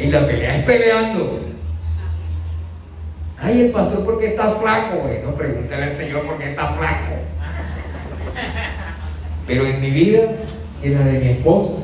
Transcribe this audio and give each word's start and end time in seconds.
Y 0.00 0.06
la 0.06 0.26
pelea 0.26 0.56
es 0.56 0.64
peleando. 0.64 1.40
Ay, 3.38 3.62
el 3.62 3.70
pastor, 3.70 4.04
¿por 4.04 4.18
qué 4.18 4.28
está 4.28 4.50
flaco? 4.50 5.00
Bueno, 5.00 5.34
pregúntale 5.34 5.84
al 5.84 5.92
Señor 5.92 6.22
por 6.22 6.38
qué 6.38 6.50
está 6.50 6.68
flaco. 6.68 7.16
Pero 9.46 9.66
en 9.66 9.80
mi 9.80 9.90
vida 9.90 10.22
en 10.82 10.94
la 10.94 11.04
de 11.04 11.18
mi 11.18 11.28
esposa, 11.28 11.82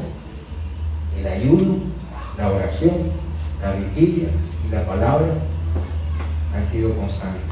el 1.19 1.27
ayuno, 1.27 1.77
la 2.39 2.51
oración, 2.51 3.13
la 3.63 3.73
vigilia 3.73 4.29
y 4.67 4.73
la 4.73 4.87
palabra 4.87 5.35
han 6.55 6.67
sido 6.67 6.95
constantes. 6.95 7.43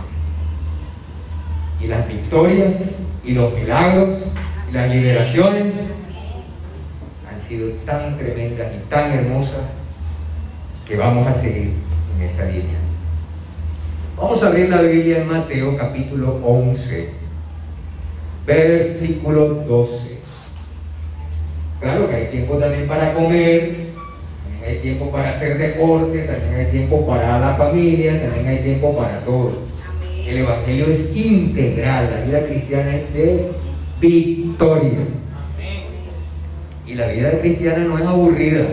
Y 1.81 1.87
las 1.89 2.09
victorias 2.09 2.77
y 3.25 3.33
los 3.33 3.53
milagros 3.53 4.19
y 4.71 4.73
las 4.73 4.91
liberaciones 4.91 5.75
han 7.31 7.39
sido 7.39 7.69
tan 7.85 8.17
tremendas 8.17 8.69
y 8.75 8.89
tan 8.89 9.13
hermosas 9.13 9.84
que 10.87 10.97
vamos 10.97 11.27
a 11.27 11.33
seguir 11.33 11.73
en 12.17 12.23
esa 12.23 12.45
línea. 12.45 12.79
Vamos 14.17 14.43
a 14.43 14.49
abrir 14.49 14.69
la 14.69 14.83
Biblia 14.83 15.19
en 15.19 15.29
Mateo 15.29 15.77
capítulo 15.77 16.41
11, 16.45 17.09
versículo 18.47 19.47
12. 19.67 20.19
Claro 21.81 22.09
que 22.09 22.15
hay 22.15 22.27
tiempo 22.27 22.57
también 22.57 22.87
para 22.87 23.15
comer, 23.15 23.77
también 24.45 24.65
hay 24.67 24.79
tiempo 24.81 25.11
para 25.11 25.31
hacer 25.31 25.59
deporte, 25.59 26.23
también 26.23 26.55
hay 26.55 26.67
tiempo 26.71 27.07
para 27.07 27.41
la 27.41 27.55
familia, 27.55 28.23
también 28.23 28.47
hay 28.47 28.59
tiempo 28.59 28.97
para 28.97 29.21
todo. 29.21 29.53
El 30.27 30.39
Evangelio 30.39 30.87
es 30.87 31.17
integral, 31.17 32.11
la 32.11 32.27
vida 32.27 32.47
cristiana 32.47 32.95
es 32.95 33.13
de 33.15 33.51
victoria. 34.01 34.99
Y 36.87 36.95
la 36.95 37.07
vida 37.09 37.39
cristiana 37.41 37.79
no 37.79 37.99
es 37.99 38.05
aburrida. 38.05 38.67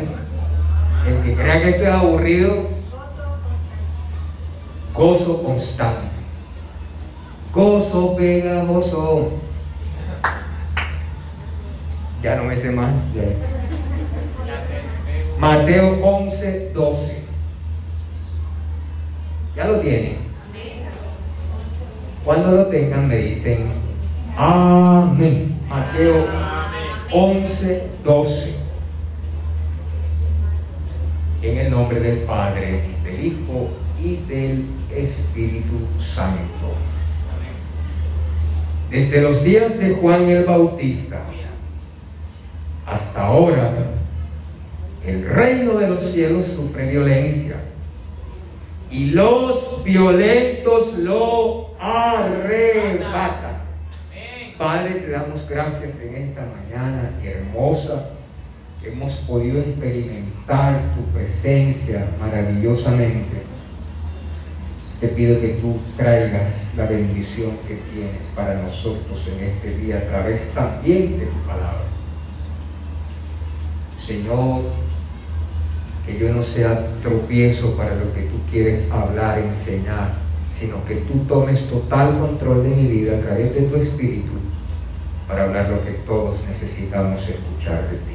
El 1.07 1.23
que 1.23 1.33
crea 1.35 1.61
que 1.61 1.69
esto 1.69 1.83
es 1.83 1.89
aburrido, 1.89 2.67
gozo 4.93 5.43
constante. 5.43 6.07
Gozo 7.53 8.15
pegajoso. 8.15 9.31
Ya 12.21 12.35
no 12.35 12.43
me 12.43 12.55
sé 12.55 12.71
más. 12.71 12.95
ya. 13.15 13.23
Mateo 15.39 15.99
11, 16.03 16.71
12. 16.73 17.23
Ya 19.55 19.65
lo 19.65 19.79
tienen. 19.79 20.17
Cuando 22.23 22.51
lo 22.51 22.67
tengan 22.67 23.07
me 23.07 23.17
dicen 23.17 23.71
amén. 24.37 25.57
Mateo 25.67 26.27
11, 27.11 27.87
12. 28.03 28.60
En 31.41 31.57
el 31.57 31.71
nombre 31.71 31.99
del 31.99 32.19
Padre, 32.19 32.81
del 33.03 33.25
Hijo 33.25 33.69
y 34.03 34.17
del 34.27 34.65
Espíritu 34.95 35.87
Santo. 36.13 36.75
Desde 38.89 39.21
los 39.21 39.43
días 39.43 39.79
de 39.79 39.91
Juan 39.91 40.23
el 40.23 40.45
Bautista 40.45 41.21
hasta 42.85 43.25
ahora, 43.25 43.71
el 45.05 45.25
reino 45.25 45.75
de 45.75 45.87
los 45.87 46.11
cielos 46.11 46.45
sufre 46.45 46.91
violencia 46.91 47.55
y 48.91 49.05
los 49.05 49.83
violentos 49.83 50.93
lo 50.97 51.71
arrebatan. 51.79 53.61
Padre, 54.57 54.95
te 54.95 55.09
damos 55.09 55.47
gracias 55.49 55.93
en 56.01 56.15
esta 56.15 56.41
mañana 56.41 57.11
hermosa. 57.23 58.09
Hemos 58.83 59.13
podido 59.27 59.59
experimentar 59.59 60.93
tu 60.95 61.03
presencia 61.13 62.07
maravillosamente. 62.19 63.43
Te 64.99 65.07
pido 65.09 65.39
que 65.39 65.49
tú 65.61 65.77
traigas 65.95 66.51
la 66.75 66.87
bendición 66.87 67.51
que 67.67 67.75
tienes 67.93 68.23
para 68.35 68.61
nosotros 68.61 69.27
en 69.27 69.49
este 69.49 69.77
día 69.77 69.97
a 69.97 70.09
través 70.09 70.49
también 70.53 71.19
de 71.19 71.25
tu 71.25 71.37
palabra. 71.47 71.83
Señor, 74.03 74.63
que 76.05 76.17
yo 76.17 76.33
no 76.33 76.41
sea 76.41 76.83
tropiezo 77.03 77.75
para 77.77 77.95
lo 77.95 78.11
que 78.13 78.21
tú 78.21 78.37
quieres 78.49 78.89
hablar, 78.89 79.37
enseñar, 79.39 80.13
sino 80.59 80.83
que 80.85 80.95
tú 80.95 81.19
tomes 81.27 81.67
total 81.67 82.17
control 82.19 82.63
de 82.63 82.69
mi 82.69 82.87
vida 82.87 83.17
a 83.17 83.21
través 83.21 83.53
de 83.53 83.61
tu 83.61 83.75
espíritu 83.75 84.31
para 85.27 85.43
hablar 85.43 85.69
lo 85.69 85.83
que 85.85 85.91
todos 86.05 86.35
necesitamos 86.49 87.21
escuchar 87.21 87.89
de 87.89 87.97
ti. 87.97 88.10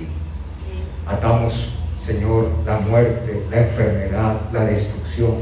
Atamos, 1.07 1.69
Señor, 2.05 2.51
la 2.65 2.81
muerte, 2.81 3.45
la 3.51 3.61
enfermedad, 3.61 4.37
la 4.53 4.65
destrucción. 4.65 5.35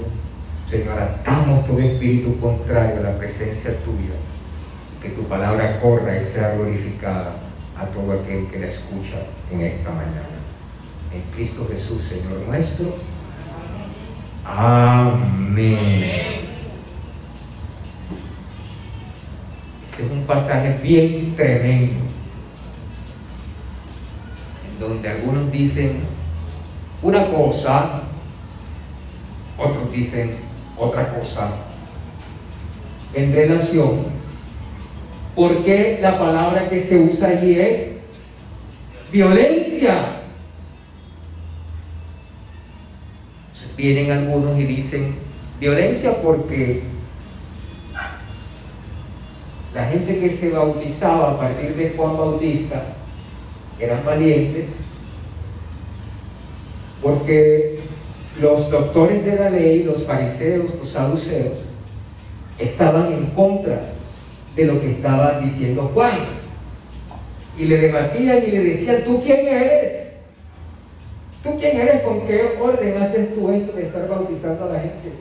Señor, 0.71 0.99
atamos 0.99 1.67
todo 1.67 1.81
espíritu 1.81 2.39
contrario 2.39 2.99
a 2.99 3.11
la 3.11 3.19
presencia 3.19 3.73
tuya. 3.85 4.15
Que 5.01 5.11
tu 5.11 5.23
palabra 5.25 5.81
corra 5.81 6.17
y 6.17 6.25
sea 6.25 6.55
glorificada 6.55 7.37
a 7.79 7.85
todo 7.87 8.13
aquel 8.13 8.47
que 8.49 8.59
la 8.59 8.67
escucha 8.67 9.27
en 9.51 9.63
esta 9.63 9.91
mañana. 9.91 10.29
En 11.13 11.23
Cristo 11.35 11.67
Jesús, 11.71 12.03
Señor 12.09 12.41
nuestro. 12.47 12.97
Amén. 14.45 16.45
Este 19.91 20.07
es 20.07 20.11
un 20.11 20.25
pasaje 20.25 20.79
bien 20.83 21.35
tremendo, 21.37 22.01
en 22.01 22.14
donde 24.89 25.09
algunos 25.09 25.51
dicen 25.51 26.01
una 27.03 27.27
cosa, 27.27 28.03
otros 29.59 29.93
dicen 29.93 30.33
otra 30.79 31.15
cosa, 31.15 31.51
en 33.15 33.33
relación, 33.33 34.05
porque 35.35 35.99
la 36.01 36.19
palabra 36.19 36.69
que 36.69 36.81
se 36.81 36.99
usa 36.99 37.29
allí 37.29 37.59
es 37.59 37.91
violencia. 39.13 40.21
Vienen 43.77 44.13
algunos 44.13 44.59
y 44.59 44.65
dicen 44.65 45.17
violencia 45.59 46.23
porque 46.23 46.85
la 49.75 49.87
gente 49.87 50.21
que 50.21 50.31
se 50.31 50.51
bautizaba 50.51 51.33
a 51.33 51.39
partir 51.39 51.75
de 51.75 51.91
Juan 51.97 52.17
Bautista 52.17 52.85
eran 53.81 54.05
valientes 54.05 54.67
porque 57.05 57.79
los 58.41 58.71
doctores 58.71 59.25
de 59.25 59.37
la 59.37 59.51
ley, 59.51 59.83
los 59.83 60.05
fariseos, 60.05 60.75
los 60.75 60.91
saduceos, 60.91 61.61
estaban 62.59 63.13
en 63.13 63.27
contra 63.27 63.81
de 64.57 64.65
lo 64.65 64.81
que 64.81 64.93
estaba 64.93 65.39
diciendo 65.41 65.91
Juan. 65.93 66.45
Y 67.59 67.67
le 67.67 67.77
debatían 67.77 68.39
y 68.39 68.51
le 68.51 68.65
decían, 68.65 69.05
¿tú 69.05 69.23
quién 69.23 69.47
eres? 69.47 70.05
¿Tú 71.43 71.51
quién 71.61 71.79
eres? 71.79 72.03
¿Con 72.03 72.23
qué 72.23 72.57
orden 72.61 73.03
haces 73.03 73.35
tú 73.35 73.51
esto 73.53 73.73
de 73.77 73.83
estar 73.83 74.09
bautizando 74.09 74.65
a 74.65 74.73
la 74.73 74.81
gente? 74.81 75.13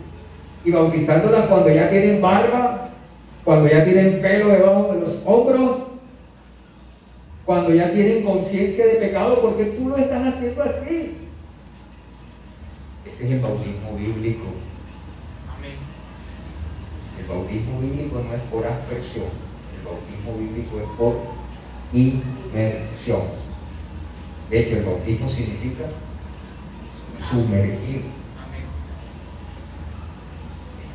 Y 0.65 0.71
bautizándola 0.71 1.47
cuando 1.47 1.69
ya 1.69 1.89
tienen 1.89 2.21
barba, 2.21 2.89
cuando 3.43 3.69
ya 3.69 3.83
tienen 3.83 4.21
pelo 4.21 4.47
debajo 4.47 4.93
de 4.93 5.01
los 5.01 5.17
hombros, 5.25 5.77
cuando 7.45 7.73
ya 7.73 7.91
tienen 7.91 8.23
conciencia 8.23 8.85
de 8.85 8.95
pecado, 8.95 9.41
porque 9.41 9.65
tú 9.65 9.89
lo 9.89 9.97
estás 9.97 10.33
haciendo 10.33 10.63
así. 10.63 11.17
Ese 13.05 13.25
es 13.25 13.31
el 13.31 13.39
bautismo 13.39 13.97
bíblico. 13.97 14.45
El 17.19 17.25
bautismo 17.27 17.79
bíblico 17.79 18.21
no 18.27 18.33
es 18.33 18.41
por 18.43 18.65
aspersión, 18.65 19.27
el 19.77 19.85
bautismo 19.85 20.37
bíblico 20.37 20.79
es 20.79 20.97
por 20.97 21.15
inmersión. 21.93 23.21
De 24.49 24.59
hecho, 24.59 24.77
el 24.77 24.83
bautismo 24.83 25.29
significa 25.29 25.85
sumergir. 27.29 28.03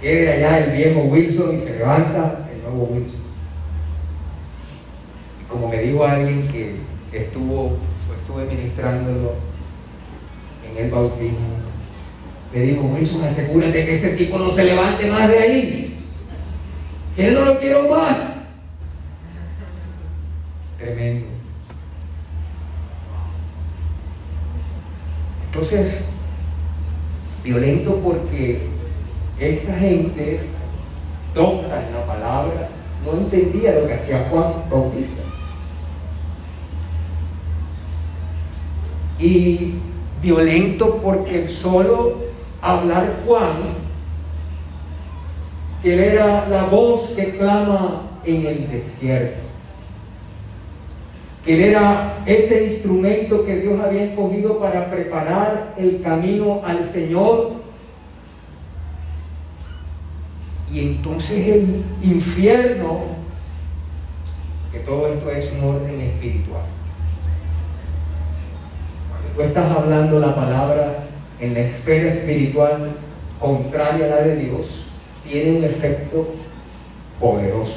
Quede 0.00 0.32
allá 0.32 0.58
el 0.58 0.76
viejo 0.76 1.00
Wilson 1.00 1.54
y 1.54 1.58
se 1.58 1.78
levanta 1.78 2.48
el 2.52 2.62
nuevo 2.62 2.84
Wilson. 2.92 3.27
Como 5.48 5.68
me 5.68 5.78
dijo 5.78 6.04
alguien 6.04 6.46
que 6.48 6.76
estuvo, 7.12 7.78
estuve 8.20 8.44
ministrándolo 8.44 9.34
en 10.70 10.84
el 10.84 10.90
bautismo, 10.90 11.58
me 12.52 12.60
dijo, 12.60 12.82
Wilson, 12.82 13.24
asegúrate 13.24 13.84
que 13.84 13.94
ese 13.94 14.10
tipo 14.10 14.38
no 14.38 14.50
se 14.50 14.64
levante 14.64 15.10
más 15.10 15.28
de 15.28 15.38
ahí, 15.38 16.04
que 17.16 17.30
no 17.30 17.40
lo 17.42 17.58
quiero 17.58 17.88
más. 17.88 18.16
Tremendo. 20.78 21.26
Entonces, 25.46 26.02
violento 27.42 28.00
porque 28.02 28.60
esta 29.40 29.74
gente 29.78 30.40
toca 31.34 31.86
en 31.86 31.94
la 31.94 32.06
palabra, 32.06 32.68
no 33.04 33.12
entendía 33.12 33.72
lo 33.72 33.86
que 33.86 33.94
hacía 33.94 34.26
Juan 34.30 34.52
Bautista. 34.70 35.27
Y 39.18 39.74
violento 40.22 41.00
porque 41.02 41.48
solo 41.48 42.18
hablar 42.62 43.20
Juan, 43.26 43.74
que 45.82 45.94
él 45.94 46.00
era 46.00 46.48
la 46.48 46.64
voz 46.64 47.12
que 47.16 47.36
clama 47.36 48.02
en 48.24 48.46
el 48.46 48.70
desierto 48.70 49.48
él 51.48 51.62
era 51.62 52.18
ese 52.26 52.66
instrumento 52.66 53.46
que 53.46 53.56
Dios 53.60 53.80
había 53.80 54.04
escogido 54.04 54.58
para 54.58 54.90
preparar 54.90 55.74
el 55.78 56.02
camino 56.02 56.60
al 56.62 56.86
Señor. 56.86 57.52
Y 60.70 60.80
entonces 60.80 61.48
el 61.48 61.82
infierno, 62.02 63.00
que 64.70 64.80
todo 64.80 65.08
esto 65.08 65.30
es 65.30 65.50
un 65.52 65.64
orden 65.64 65.98
espiritual. 65.98 66.64
Tú 69.38 69.44
estás 69.44 69.70
hablando 69.70 70.18
la 70.18 70.34
palabra 70.34 70.98
en 71.38 71.54
la 71.54 71.60
esfera 71.60 72.08
espiritual 72.08 72.90
contraria 73.38 74.06
a 74.06 74.08
la 74.08 74.22
de 74.22 74.34
Dios, 74.34 74.66
tiene 75.22 75.58
un 75.58 75.64
efecto 75.64 76.34
poderoso. 77.20 77.76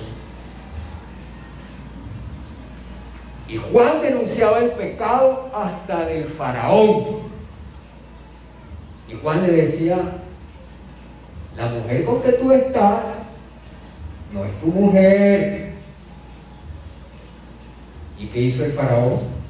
Y 3.48 3.58
Juan 3.58 4.02
denunciaba 4.02 4.58
el 4.58 4.72
pecado 4.72 5.52
hasta 5.54 6.08
del 6.08 6.24
faraón. 6.24 7.20
Y 9.08 9.14
Juan 9.22 9.44
le 9.44 9.52
decía, 9.52 10.00
la 11.56 11.68
mujer 11.68 12.06
con 12.06 12.24
que 12.24 12.32
tú 12.32 12.52
estás 12.52 13.04
no 14.34 14.46
es 14.46 14.60
tu 14.62 14.66
mujer. 14.66 15.74
¿Y 18.18 18.26
qué 18.26 18.42
hizo 18.42 18.66
el 18.66 18.72
faraón? 18.72 19.41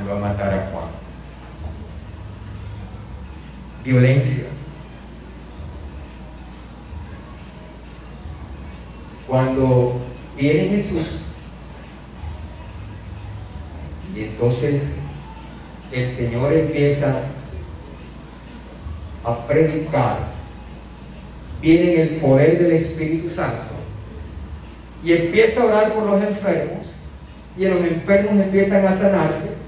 Mandó 0.00 0.16
a 0.16 0.28
matar 0.30 0.54
a 0.54 0.70
Juan. 0.72 0.88
Violencia. 3.84 4.44
Cuando 9.26 10.00
viene 10.38 10.68
Jesús. 10.70 11.20
Y 14.16 14.22
entonces 14.22 14.84
el 15.92 16.08
Señor 16.08 16.50
empieza 16.54 17.16
a 19.22 19.46
predicar. 19.46 20.30
Viene 21.60 21.92
en 21.92 22.00
el 22.00 22.20
poder 22.20 22.58
del 22.58 22.72
Espíritu 22.72 23.28
Santo. 23.28 23.74
Y 25.04 25.12
empieza 25.12 25.60
a 25.60 25.64
orar 25.66 25.92
por 25.92 26.04
los 26.04 26.22
enfermos. 26.22 26.86
Y 27.58 27.66
los 27.66 27.82
enfermos 27.82 28.42
empiezan 28.42 28.86
a 28.86 28.96
sanarse. 28.96 29.60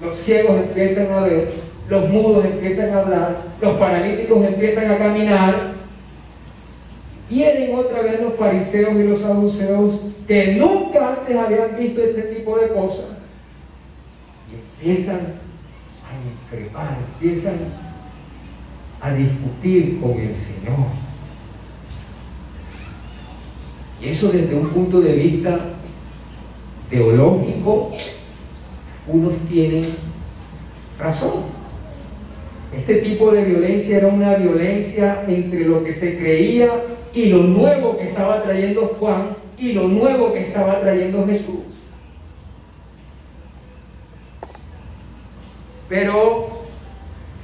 Los 0.00 0.14
ciegos 0.16 0.56
empiezan 0.56 1.12
a 1.12 1.20
ver. 1.20 1.52
Los 1.88 2.08
mudos 2.08 2.44
empiezan 2.44 2.90
a 2.90 3.00
hablar. 3.00 3.42
Los 3.60 3.78
paralíticos 3.78 4.44
empiezan 4.46 4.90
a 4.90 4.98
caminar 4.98 5.80
vienen 7.30 7.76
otra 7.76 8.02
vez 8.02 8.20
los 8.20 8.34
fariseos 8.34 8.92
y 8.96 9.04
los 9.04 9.20
saduceos 9.20 10.00
que 10.26 10.56
nunca 10.56 11.16
antes 11.16 11.36
habían 11.36 11.78
visto 11.78 12.02
este 12.02 12.22
tipo 12.22 12.58
de 12.58 12.68
cosas 12.68 13.06
y 14.50 14.84
empiezan 14.88 15.20
a 16.04 16.54
increpar, 16.56 16.98
empiezan 17.14 17.54
a 19.00 19.12
discutir 19.12 20.00
con 20.00 20.10
el 20.12 20.34
Señor. 20.34 20.86
Y 24.02 24.08
eso 24.08 24.32
desde 24.32 24.54
un 24.54 24.68
punto 24.70 25.00
de 25.00 25.12
vista 25.14 25.58
teológico, 26.90 27.92
unos 29.12 29.36
tienen 29.48 29.86
razón. 30.98 31.44
Este 32.76 32.96
tipo 32.96 33.32
de 33.32 33.44
violencia 33.44 33.96
era 33.96 34.06
una 34.06 34.36
violencia 34.36 35.24
entre 35.26 35.64
lo 35.64 35.82
que 35.82 35.92
se 35.92 36.16
creía 36.16 36.70
y 37.12 37.26
lo 37.26 37.38
nuevo 37.38 37.96
que 37.96 38.04
estaba 38.04 38.42
trayendo 38.42 38.96
Juan 38.98 39.36
y 39.58 39.72
lo 39.72 39.88
nuevo 39.88 40.32
que 40.32 40.40
estaba 40.40 40.80
trayendo 40.80 41.26
Jesús. 41.26 41.60
Pero 45.88 46.60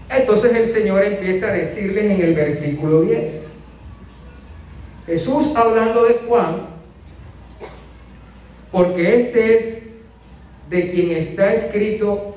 entonces 0.08 0.54
el 0.54 0.66
Señor 0.66 1.02
empieza 1.02 1.48
a 1.48 1.52
decirles 1.52 2.04
en 2.04 2.20
el 2.22 2.34
versículo 2.34 3.02
10. 3.02 3.46
Jesús 5.06 5.54
hablando 5.56 6.04
de 6.04 6.14
Juan, 6.26 6.66
porque 8.70 9.20
este 9.20 9.56
es 9.56 9.75
de 10.68 10.90
quien 10.90 11.12
está 11.12 11.52
escrito, 11.52 12.34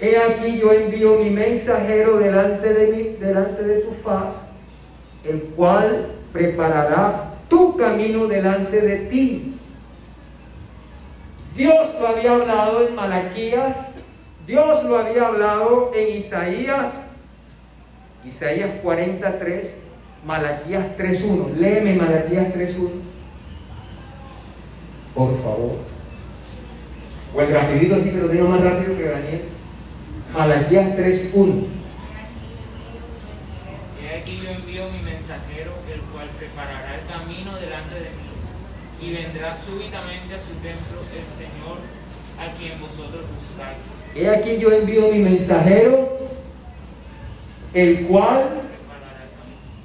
he 0.00 0.16
aquí 0.16 0.58
yo 0.58 0.72
envío 0.72 1.18
mi 1.18 1.30
mensajero 1.30 2.18
delante 2.18 2.72
de, 2.72 2.86
mí, 2.88 3.16
delante 3.20 3.62
de 3.62 3.80
tu 3.80 3.92
faz, 3.92 4.32
el 5.24 5.40
cual 5.56 6.08
preparará 6.32 7.34
tu 7.48 7.76
camino 7.76 8.26
delante 8.26 8.80
de 8.80 8.96
ti. 9.06 9.54
Dios 11.56 11.94
lo 12.00 12.08
había 12.08 12.32
hablado 12.32 12.86
en 12.86 12.94
Malaquías, 12.94 13.76
Dios 14.46 14.84
lo 14.84 14.98
había 14.98 15.26
hablado 15.26 15.92
en 15.94 16.16
Isaías, 16.16 16.92
Isaías 18.24 18.70
43, 18.82 19.74
Malaquías 20.24 20.86
3.1. 20.96 21.54
Léeme 21.56 21.94
Malaquías 21.94 22.54
3.1. 22.54 22.90
Por 25.14 25.42
favor. 25.42 25.91
O 27.34 27.40
el 27.40 27.52
rapidito 27.52 27.94
así 27.96 28.10
que 28.10 28.18
lo 28.18 28.28
tengo 28.28 28.48
más 28.48 28.60
rápido 28.60 28.96
que 28.96 29.04
Daniel. 29.04 29.42
Malaquías 30.34 30.96
3.1. 30.96 31.66
Y 34.00 34.06
aquí 34.14 34.40
yo 34.42 34.50
envío 34.50 34.90
mi 34.90 34.98
mensajero 35.02 35.72
preparará 36.42 36.96
el 36.98 37.06
camino 37.06 37.54
delante 37.56 37.94
de 37.94 38.10
mí, 38.10 38.28
y 39.00 39.12
vendrá 39.12 39.56
súbitamente 39.56 40.34
a 40.34 40.38
su 40.38 40.52
templo 40.60 41.00
el 41.14 41.26
Señor 41.38 41.78
a 42.38 42.52
quien 42.58 42.80
vosotros 42.80 43.24
buscáis. 43.38 43.78
He 44.14 44.28
aquí 44.28 44.58
yo 44.58 44.72
envío 44.72 45.12
mi 45.12 45.20
mensajero, 45.20 46.18
el 47.74 48.06
cual 48.06 48.62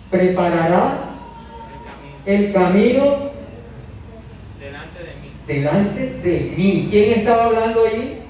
preparará 0.10 1.12
el 2.26 2.52
camino 2.54 3.04
delante 3.04 3.16
de 3.16 3.16
mí. 3.24 3.37
Delante 5.48 6.20
de 6.22 6.54
mí. 6.58 6.88
¿Quién 6.92 7.20
estaba 7.20 7.46
hablando 7.46 7.86
ahí? 7.86 8.22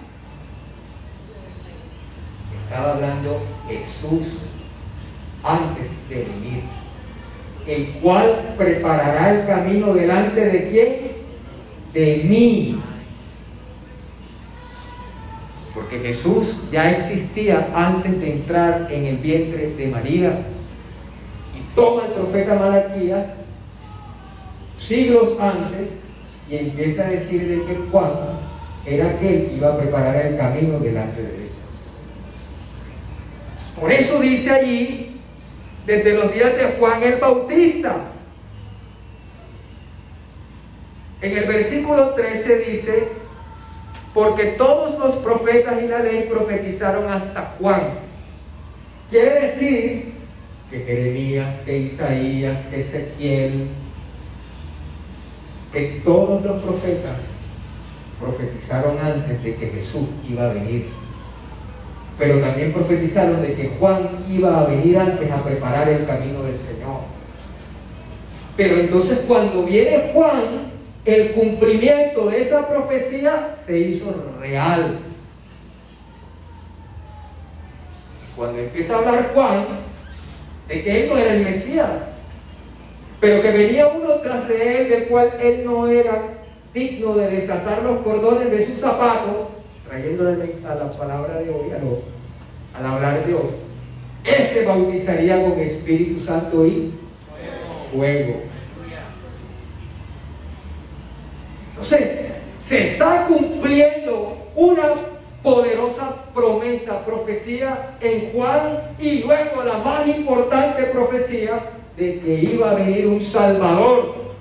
Estaba 2.63 2.93
hablando 2.93 3.41
Jesús 3.67 4.27
antes 5.43 5.85
de 6.09 6.15
venir 6.15 6.77
el 7.67 7.89
cual 8.01 8.55
preparará 8.57 9.31
el 9.31 9.45
camino 9.45 9.93
delante 9.93 10.39
de 10.39 10.69
quién? 10.69 11.11
De 11.93 12.23
mí. 12.23 12.81
Porque 15.73 15.99
Jesús 15.99 16.61
ya 16.71 16.91
existía 16.91 17.69
antes 17.75 18.19
de 18.19 18.31
entrar 18.31 18.87
en 18.89 19.05
el 19.05 19.17
vientre 19.17 19.67
de 19.67 19.87
María. 19.87 20.31
Y 21.55 21.75
toma 21.75 22.05
el 22.05 22.13
profeta 22.13 22.55
Malaquías 22.55 23.25
siglos 24.79 25.37
antes 25.39 25.89
y 26.49 26.55
empieza 26.55 27.05
a 27.05 27.09
decir 27.09 27.47
de 27.47 27.65
que 27.65 27.81
Juan 27.91 28.13
era 28.85 29.09
aquel 29.09 29.47
que 29.47 29.55
iba 29.55 29.73
a 29.73 29.77
preparar 29.77 30.15
el 30.25 30.37
camino 30.37 30.79
delante 30.79 31.21
de 31.21 31.35
él. 31.35 31.49
Por 33.79 33.91
eso 33.91 34.19
dice 34.19 34.51
allí 34.51 35.19
desde 35.85 36.13
los 36.13 36.33
días 36.33 36.55
de 36.55 36.75
Juan 36.79 37.03
el 37.03 37.19
Bautista. 37.19 37.95
En 41.21 41.37
el 41.37 41.45
versículo 41.45 42.11
13 42.11 42.57
dice, 42.59 43.07
porque 44.13 44.45
todos 44.57 44.97
los 44.99 45.15
profetas 45.17 45.81
y 45.81 45.87
la 45.87 45.99
ley 45.99 46.27
profetizaron 46.29 47.09
hasta 47.09 47.55
Juan. 47.59 47.81
Quiere 49.09 49.47
decir 49.47 50.13
que 50.69 50.79
Jeremías, 50.79 51.61
que 51.65 51.77
Isaías, 51.77 52.67
que 52.67 52.79
Ezequiel, 52.79 53.67
que 55.71 56.01
todos 56.03 56.43
los 56.43 56.61
profetas 56.63 57.17
profetizaron 58.19 58.97
antes 58.99 59.43
de 59.43 59.55
que 59.55 59.67
Jesús 59.67 60.07
iba 60.27 60.49
a 60.49 60.53
venir. 60.53 60.87
Pero 62.17 62.39
también 62.39 62.73
profetizaron 62.73 63.41
de 63.41 63.53
que 63.53 63.71
Juan 63.79 64.09
iba 64.29 64.61
a 64.61 64.65
venir 64.65 64.97
antes 64.97 65.31
a 65.31 65.43
preparar 65.43 65.87
el 65.89 66.05
camino 66.05 66.41
del 66.43 66.57
Señor. 66.57 67.01
Pero 68.55 68.77
entonces 68.77 69.19
cuando 69.27 69.63
viene 69.63 70.11
Juan, 70.13 70.71
el 71.05 71.31
cumplimiento 71.31 72.29
de 72.29 72.41
esa 72.41 72.67
profecía 72.67 73.53
se 73.65 73.77
hizo 73.79 74.15
real. 74.39 74.97
Cuando 78.35 78.59
empieza 78.59 78.95
a 78.95 78.97
hablar 78.97 79.31
Juan 79.33 79.65
de 80.67 80.83
que 80.83 81.03
él 81.03 81.09
no 81.09 81.17
era 81.17 81.33
el 81.33 81.43
Mesías, 81.43 81.91
pero 83.19 83.41
que 83.41 83.51
venía 83.51 83.87
uno 83.87 84.15
tras 84.15 84.47
de 84.47 84.81
él 84.81 84.89
del 84.89 85.07
cual 85.07 85.33
él 85.41 85.63
no 85.65 85.87
era 85.87 86.21
digno 86.73 87.15
de 87.15 87.29
desatar 87.29 87.81
los 87.81 87.99
cordones 87.99 88.51
de 88.51 88.65
sus 88.65 88.79
zapatos, 88.79 89.47
trayéndole 89.87 90.53
a 90.67 90.75
la 90.75 90.91
palabra 90.91 91.39
de 91.39 91.49
hoy, 91.49 91.71
al 92.77 92.85
hablar 92.85 93.25
de 93.25 93.33
hoy, 93.33 93.49
él 94.23 94.47
se 94.47 94.65
bautizaría 94.65 95.41
con 95.43 95.59
Espíritu 95.59 96.19
Santo 96.19 96.65
y 96.65 96.93
fuego. 97.91 98.41
Entonces, 101.71 102.27
se 102.63 102.91
está 102.91 103.27
cumpliendo 103.27 104.37
una 104.55 104.93
poderosa 105.41 106.25
promesa, 106.33 107.05
profecía 107.05 107.95
en 108.01 108.31
Juan 108.33 108.79
y 108.99 109.19
luego 109.19 109.63
la 109.63 109.77
más 109.77 110.07
importante 110.07 110.83
profecía 110.85 111.59
de 111.97 112.19
que 112.19 112.43
iba 112.53 112.71
a 112.71 112.75
venir 112.75 113.07
un 113.07 113.19
Salvador 113.19 114.35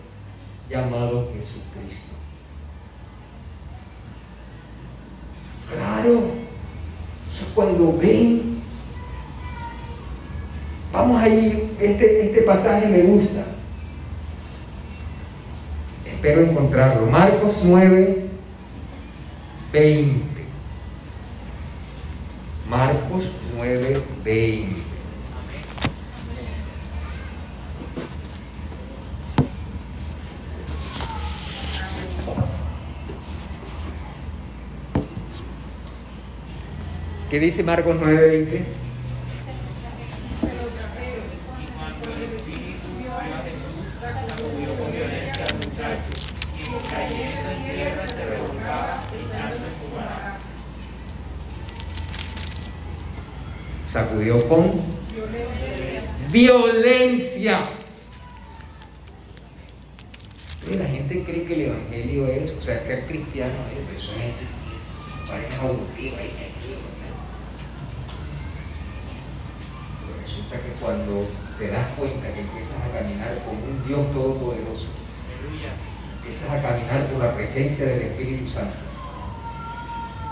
llamado 0.69 1.31
Jesucristo. 1.35 2.13
Claro, 5.73 6.33
cuando 7.55 7.97
ven, 7.97 8.61
vamos 10.93 11.21
ahí, 11.21 11.75
este, 11.81 12.27
este 12.27 12.43
pasaje 12.43 12.87
me 12.89 13.03
gusta. 13.03 13.47
Espero 16.05 16.43
encontrarlo. 16.43 17.07
Marcos 17.07 17.61
9, 17.65 18.27
20. 19.73 20.27
Marcos 22.69 23.25
9, 23.57 24.03
20. 24.25 24.76
¿Qué 37.31 37.41
dice 37.41 37.65
Marcos 37.65 37.97
9:20? 38.01 38.61
Sacudió 53.85 54.39
con 54.49 54.83
violencia. 56.31 57.71
la 60.79 60.85
gente 60.85 61.23
cree 61.25 61.45
que 61.45 61.55
el 61.55 61.61
evangelio 61.71 62.27
es, 62.27 62.51
o 62.53 62.61
sea, 62.61 62.79
ser 62.79 63.05
cristiano 63.07 63.55
es, 63.73 64.03
eso 64.03 64.13
es, 64.13 65.31
parece 65.31 65.57
aburrido 65.57 66.17
ahí 66.19 66.47
que 70.57 70.73
cuando 70.81 71.29
te 71.59 71.69
das 71.69 71.89
cuenta 71.99 72.33
que 72.33 72.41
empiezas 72.41 72.77
a 72.81 72.99
caminar 72.99 73.35
con 73.45 73.57
un 73.57 73.87
Dios 73.87 74.13
todopoderoso, 74.13 74.87
empiezas 76.17 76.51
a 76.51 76.63
caminar 76.63 77.09
con 77.11 77.19
la 77.21 77.35
presencia 77.35 77.87
del 77.87 78.03
Espíritu 78.03 78.47
Santo, 78.49 78.77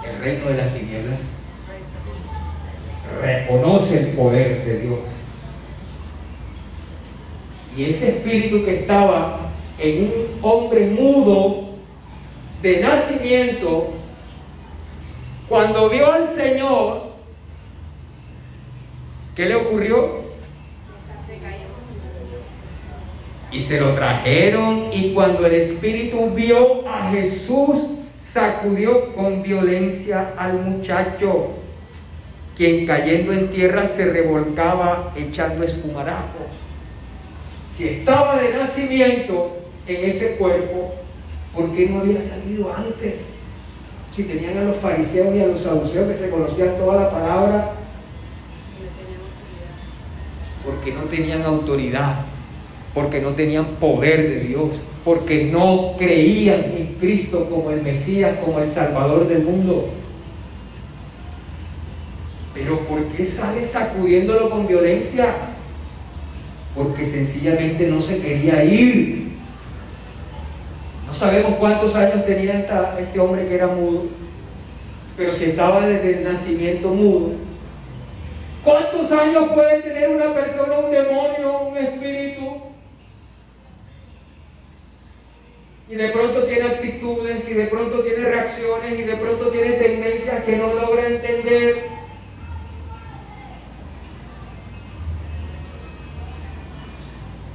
el 0.04 0.12
reino 0.24 0.46
de 0.46 0.54
las 0.54 0.74
tinieblas 0.74 1.18
reconoce 3.20 3.98
el 4.00 4.06
poder 4.08 4.64
de 4.64 4.80
Dios. 4.80 4.98
Y 7.76 7.84
ese 7.84 8.10
espíritu 8.10 8.64
que 8.64 8.80
estaba 8.80 9.40
en 9.78 10.04
un 10.04 10.12
hombre 10.42 10.86
mudo 10.86 11.70
de 12.62 12.80
nacimiento, 12.80 13.92
cuando 15.48 15.90
vio 15.90 16.10
al 16.12 16.28
Señor, 16.28 17.14
¿Qué 19.34 19.46
le 19.46 19.56
ocurrió? 19.56 20.22
Y 23.50 23.60
se 23.60 23.80
lo 23.80 23.94
trajeron 23.94 24.90
y 24.92 25.12
cuando 25.12 25.46
el 25.46 25.54
Espíritu 25.54 26.30
vio 26.30 26.88
a 26.88 27.10
Jesús, 27.10 27.84
sacudió 28.34 29.14
con 29.14 29.44
violencia 29.44 30.34
al 30.36 30.60
muchacho, 30.60 31.50
quien 32.56 32.84
cayendo 32.84 33.32
en 33.32 33.48
tierra 33.48 33.86
se 33.86 34.06
revolcaba 34.06 35.12
echando 35.14 35.62
espumarajo. 35.62 36.48
Si 37.72 37.86
estaba 37.86 38.42
de 38.42 38.50
nacimiento 38.50 39.56
en 39.86 40.10
ese 40.10 40.32
cuerpo, 40.32 40.94
¿por 41.54 41.72
qué 41.76 41.88
no 41.88 42.00
había 42.00 42.20
salido 42.20 42.74
antes? 42.74 43.14
Si 44.10 44.24
tenían 44.24 44.58
a 44.58 44.64
los 44.64 44.78
fariseos 44.78 45.32
y 45.36 45.40
a 45.40 45.46
los 45.46 45.60
saduceos 45.60 46.10
que 46.10 46.18
se 46.18 46.28
conocían 46.28 46.76
toda 46.76 47.02
la 47.02 47.10
palabra 47.12 47.72
porque 50.64 50.90
no 50.90 51.02
tenían 51.02 51.42
autoridad, 51.42 52.24
porque 52.94 53.20
no 53.20 53.30
tenían 53.34 53.76
poder 53.78 54.28
de 54.28 54.40
Dios, 54.40 54.70
porque 55.04 55.44
no 55.44 55.92
creían 55.96 56.64
en 56.76 56.83
Cristo 56.98 57.48
como 57.48 57.70
el 57.70 57.82
Mesías, 57.82 58.38
como 58.44 58.60
el 58.60 58.68
Salvador 58.68 59.28
del 59.28 59.42
mundo. 59.42 59.88
Pero 62.52 62.80
¿por 62.80 63.04
qué 63.06 63.24
sale 63.24 63.64
sacudiéndolo 63.64 64.50
con 64.50 64.66
violencia? 64.66 65.34
Porque 66.74 67.04
sencillamente 67.04 67.86
no 67.86 68.00
se 68.00 68.20
quería 68.20 68.64
ir. 68.64 69.32
No 71.06 71.14
sabemos 71.14 71.56
cuántos 71.56 71.94
años 71.94 72.24
tenía 72.24 72.66
este 72.98 73.20
hombre 73.20 73.46
que 73.46 73.54
era 73.54 73.66
mudo, 73.68 74.06
pero 75.16 75.32
si 75.32 75.44
estaba 75.44 75.86
desde 75.86 76.18
el 76.18 76.24
nacimiento 76.24 76.88
mudo, 76.88 77.32
¿Cuántos 78.64 79.12
años 79.12 79.50
puede 79.52 79.82
tener 79.82 80.08
una 80.08 80.32
persona 80.32 80.78
un 80.78 80.90
demonio, 80.90 81.68
un 81.68 81.76
espíritu? 81.76 82.63
Y 85.88 85.96
de 85.96 86.08
pronto 86.08 86.44
tiene 86.44 86.64
actitudes, 86.64 87.48
y 87.48 87.54
de 87.54 87.66
pronto 87.66 88.00
tiene 88.00 88.24
reacciones, 88.24 88.98
y 88.98 89.02
de 89.02 89.16
pronto 89.16 89.48
tiene 89.48 89.72
tendencias 89.72 90.44
que 90.44 90.56
no 90.56 90.72
logra 90.72 91.06
entender. 91.06 91.88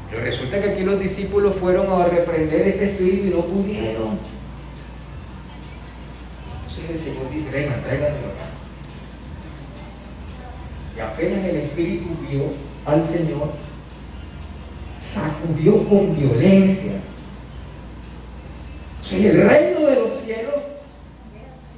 Pero 0.09 0.23
resulta 0.23 0.61
que 0.61 0.69
aquí 0.69 0.83
los 0.83 0.99
discípulos 0.99 1.55
fueron 1.55 1.91
a 1.91 2.05
reprender 2.05 2.67
ese 2.67 2.91
espíritu 2.91 3.27
y 3.27 3.29
no 3.29 3.41
pudieron. 3.41 4.19
Entonces 6.61 6.89
el 6.89 6.97
Señor 6.99 7.29
dice, 7.31 7.49
venga, 7.51 7.79
tráiganmelo 7.81 8.27
acá 8.27 8.49
apenas 11.01 11.43
el 11.45 11.57
Espíritu 11.57 12.09
vio 12.29 12.43
al 12.85 13.03
Señor, 13.05 13.51
sacudió 14.99 15.87
con 15.87 16.15
violencia. 16.15 16.93
En 19.11 19.25
el 19.25 19.47
reino 19.47 19.87
de 19.87 19.95
los 19.95 20.21
cielos 20.21 20.55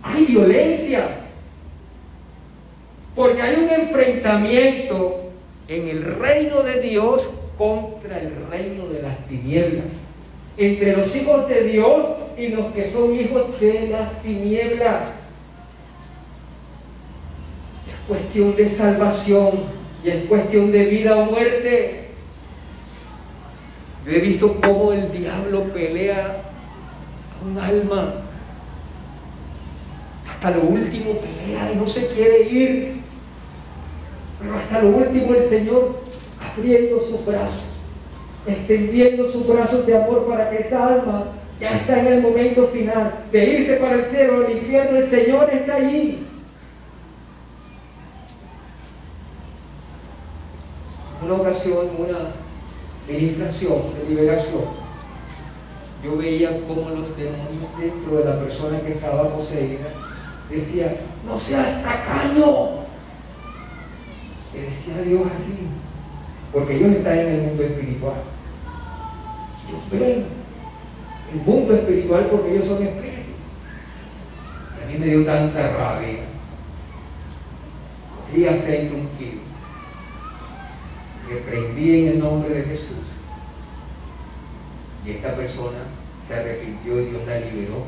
hay 0.03 0.25
violencia. 0.25 1.17
Porque 3.15 3.41
hay 3.41 3.63
un 3.63 3.69
enfrentamiento 3.69 5.31
en 5.67 5.87
el 5.87 6.03
reino 6.03 6.63
de 6.63 6.81
Dios 6.81 7.29
contra 7.57 8.19
el 8.19 8.33
reino 8.49 8.87
de 8.87 9.01
las 9.01 9.27
tinieblas. 9.27 9.85
Entre 10.57 10.95
los 10.95 11.15
hijos 11.15 11.47
de 11.47 11.63
Dios 11.63 12.05
y 12.37 12.47
los 12.49 12.73
que 12.73 12.85
son 12.85 13.15
hijos 13.15 13.59
de 13.59 13.87
las 13.87 14.21
tinieblas 14.21 15.21
cuestión 18.11 18.55
de 18.57 18.67
salvación 18.67 19.51
y 20.03 20.09
es 20.09 20.25
cuestión 20.25 20.69
de 20.69 20.85
vida 20.85 21.15
o 21.15 21.31
muerte. 21.31 22.09
He 24.05 24.19
visto 24.19 24.59
cómo 24.61 24.91
el 24.91 25.11
diablo 25.13 25.71
pelea 25.71 26.50
un 27.45 27.57
alma. 27.57 28.13
Hasta 30.29 30.51
lo 30.51 30.61
último 30.63 31.13
pelea 31.19 31.71
y 31.71 31.75
no 31.75 31.87
se 31.87 32.07
quiere 32.07 32.49
ir. 32.49 33.01
Pero 34.39 34.57
hasta 34.57 34.81
lo 34.81 34.89
último 34.89 35.33
el 35.33 35.43
Señor 35.43 36.01
abriendo 36.39 36.99
sus 37.01 37.25
brazos, 37.25 37.63
extendiendo 38.47 39.29
sus 39.29 39.47
brazos 39.47 39.85
de 39.85 39.95
amor 39.95 40.25
para 40.27 40.49
que 40.49 40.57
esa 40.57 40.95
alma 40.95 41.25
Ya 41.59 41.77
está 41.77 41.99
en 41.99 42.07
el 42.07 42.21
momento 42.23 42.67
final 42.69 43.23
de 43.31 43.45
irse 43.45 43.75
para 43.75 43.97
el 43.97 44.05
cielo 44.05 44.43
el 44.43 44.57
infierno. 44.57 44.97
El 44.97 45.07
Señor 45.07 45.47
está 45.51 45.75
allí. 45.75 46.25
Una 51.23 51.33
ocasión, 51.35 51.87
una 51.99 53.15
inflación, 53.15 53.79
de 53.95 54.09
liberación, 54.09 54.80
yo 56.03 56.17
veía 56.17 56.59
cómo 56.67 56.89
los 56.89 57.15
demonios 57.15 57.77
dentro 57.79 58.17
de 58.17 58.25
la 58.25 58.39
persona 58.39 58.79
que 58.81 58.93
estaba 58.93 59.35
poseída 59.35 59.87
decían, 60.49 60.93
no 61.25 61.37
seas 61.37 61.83
tacaño. 61.83 62.81
Le 64.53 64.61
decía 64.63 65.01
Dios 65.03 65.21
así, 65.33 65.67
porque 66.51 66.75
ellos 66.75 66.91
están 66.95 67.19
en 67.19 67.27
el 67.27 67.41
mundo 67.43 67.63
espiritual. 67.63 68.15
Ellos 69.67 69.81
ven 69.91 70.25
el 71.33 71.41
mundo 71.45 71.73
espiritual 71.73 72.27
porque 72.31 72.55
ellos 72.55 72.65
son 72.65 72.83
espíritus. 72.83 73.35
a 74.83 74.91
mí 74.91 74.97
me 74.97 75.05
dio 75.05 75.25
tanta 75.25 75.71
rabia. 75.71 76.25
Cogí 78.27 78.47
aceite 78.47 78.93
un 78.93 79.07
kilo. 79.17 79.41
Le 81.29 81.35
prendí 81.37 81.99
en 81.99 82.07
el 82.07 82.19
nombre 82.19 82.53
de 82.53 82.63
Jesús. 82.63 83.00
Y 85.05 85.11
esta 85.11 85.35
persona 85.35 85.79
se 86.27 86.33
arrepintió 86.35 87.01
y 87.01 87.05
Dios 87.05 87.21
la 87.27 87.39
liberó. 87.39 87.85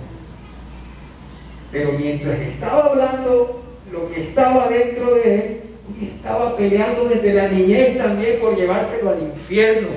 Pero 1.72 1.92
mientras 1.94 2.40
estaba 2.40 2.86
hablando 2.86 3.64
lo 3.92 4.12
que 4.12 4.30
estaba 4.30 4.68
dentro 4.68 5.16
de 5.16 5.36
él, 5.36 5.62
estaba 6.02 6.56
peleando 6.56 7.06
desde 7.06 7.34
la 7.34 7.48
niñez 7.50 7.98
también 7.98 8.40
por 8.40 8.56
llevárselo 8.56 9.12
al 9.12 9.22
infierno. 9.22 9.90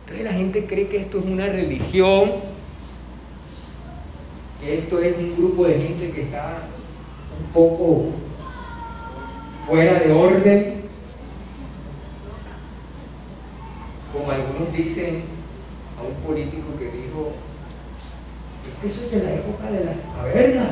Entonces 0.00 0.24
la 0.24 0.32
gente 0.32 0.66
cree 0.66 0.88
que 0.88 0.98
esto 0.98 1.18
es 1.18 1.24
una 1.26 1.46
religión, 1.46 2.32
que 4.60 4.78
esto 4.78 5.00
es 5.00 5.16
un 5.18 5.36
grupo 5.36 5.66
de 5.66 5.78
gente 5.78 6.10
que 6.10 6.22
está 6.22 6.58
un 7.38 7.52
poco 7.52 8.06
fuera 9.66 10.00
de 10.00 10.12
orden. 10.12 10.77
Como 14.28 14.42
algunos 14.42 14.74
dicen 14.74 15.22
a 15.98 16.02
un 16.02 16.14
político 16.16 16.76
que 16.78 16.84
dijo, 16.84 17.32
es 18.68 18.78
que 18.78 18.86
eso 18.86 19.06
es 19.06 19.10
de 19.10 19.24
la 19.24 19.34
época 19.36 19.70
de 19.70 19.84
las 19.86 19.96
cavernas. 20.14 20.68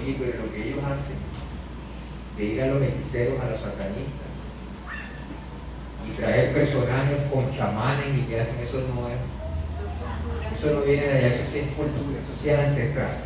Oye, 0.00 0.16
pero 0.18 0.44
lo 0.44 0.50
que 0.50 0.66
ellos 0.66 0.78
hacen, 0.82 1.16
de 2.38 2.44
ir 2.46 2.62
a 2.62 2.68
los 2.68 2.82
hechiceros, 2.84 3.38
a 3.38 3.50
los 3.50 3.60
satanistas, 3.60 4.32
y 6.08 6.16
traer 6.22 6.54
personajes 6.54 7.18
con 7.30 7.54
chamanes 7.54 8.16
y 8.16 8.22
que 8.22 8.40
hacen 8.40 8.56
eso 8.58 8.78
no 8.78 9.08
es. 9.10 10.58
Eso 10.58 10.72
no 10.72 10.80
viene 10.86 11.02
de 11.02 11.18
allá, 11.18 11.28
eso 11.28 11.44
sí 11.52 11.58
es 11.58 11.74
cultura, 11.74 12.18
eso 12.18 12.32
sí 12.42 12.48
es 12.48 12.58
ancestral. 12.58 13.25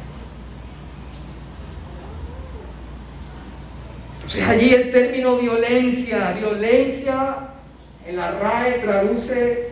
Entonces 4.20 4.48
allí 4.48 4.74
el 4.74 4.92
término 4.92 5.36
violencia, 5.36 6.32
violencia 6.32 7.36
en 8.06 8.16
la 8.16 8.32
RAE 8.32 8.80
traduce 8.80 9.70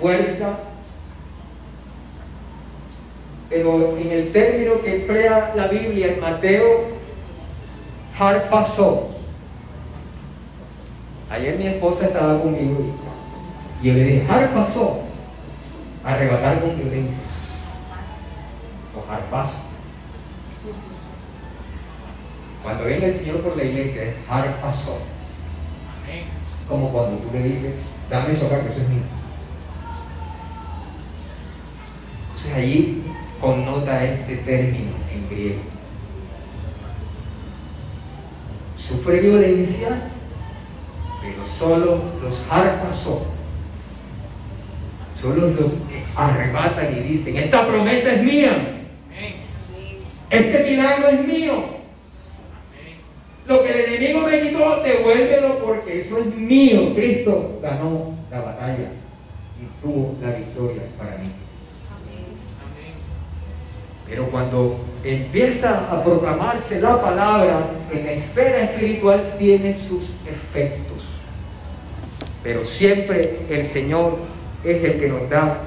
fuerza, 0.00 0.58
pero 3.50 3.96
en 3.98 4.10
el 4.10 4.32
término 4.32 4.80
que 4.82 4.96
emplea 4.96 5.52
la 5.54 5.68
Biblia 5.68 6.14
en 6.14 6.20
Mateo, 6.20 6.88
pasó. 8.50 9.10
Ayer 11.30 11.56
mi 11.58 11.66
esposa 11.66 12.06
estaba 12.06 12.40
conmigo 12.40 12.94
y 13.82 13.86
yo 13.86 13.92
le 13.92 14.04
dije, 14.04 14.26
pasó, 14.54 15.00
arrebatar 16.04 16.60
con 16.60 16.76
violencia, 16.76 17.18
o 18.96 19.30
paso. 19.30 19.65
Cuando 22.66 22.82
venga 22.82 23.06
el 23.06 23.12
Señor 23.12 23.42
por 23.42 23.56
la 23.56 23.62
iglesia, 23.62 24.02
es 24.02 24.14
pasó. 24.60 24.98
Como 26.68 26.90
cuando 26.90 27.18
tú 27.18 27.28
le 27.32 27.44
dices, 27.44 27.74
dame 28.10 28.32
eso 28.32 28.46
acá 28.46 28.60
que 28.60 28.72
eso 28.72 28.80
es 28.80 28.88
mío. 28.88 29.02
Entonces 32.26 32.54
allí 32.56 33.02
connota 33.40 34.02
este 34.02 34.38
término 34.38 34.90
en 35.14 35.28
griego. 35.30 35.60
Sufre 38.88 39.20
violencia, 39.20 40.02
pero 41.22 41.46
solo 41.46 42.02
los 42.20 42.34
harpas 42.50 42.96
son. 42.96 43.20
Solo 45.22 45.52
los 45.52 45.70
arrebatan 46.16 46.98
y 46.98 47.00
dicen, 47.10 47.36
esta 47.36 47.64
promesa 47.64 48.14
es 48.14 48.24
mía. 48.24 48.82
Este 50.30 50.64
milagro 50.68 51.08
es 51.10 51.24
mío. 51.24 51.75
Lo 53.46 53.62
que 53.62 53.70
el 53.70 53.94
enemigo 53.94 54.26
me 54.26 54.40
quitó, 54.40 54.82
devuélvelo 54.82 55.58
porque 55.60 56.00
eso 56.00 56.18
es 56.18 56.34
mío. 56.34 56.94
Cristo 56.94 57.60
ganó 57.62 58.14
la 58.30 58.40
batalla 58.40 58.90
y 59.60 59.82
tuvo 59.82 60.16
la 60.20 60.32
victoria 60.32 60.82
para 60.98 61.18
mí. 61.18 61.28
Pero 64.08 64.26
cuando 64.26 64.78
empieza 65.04 65.90
a 65.90 66.02
proclamarse 66.02 66.80
la 66.80 67.00
palabra 67.00 67.70
en 67.92 68.06
la 68.06 68.12
esfera 68.12 68.64
espiritual 68.64 69.34
tiene 69.38 69.74
sus 69.74 70.04
efectos. 70.28 71.04
Pero 72.42 72.64
siempre 72.64 73.38
el 73.48 73.64
Señor 73.64 74.18
es 74.64 74.82
el 74.82 75.00
que 75.00 75.08
nos 75.08 75.28
da 75.28 75.58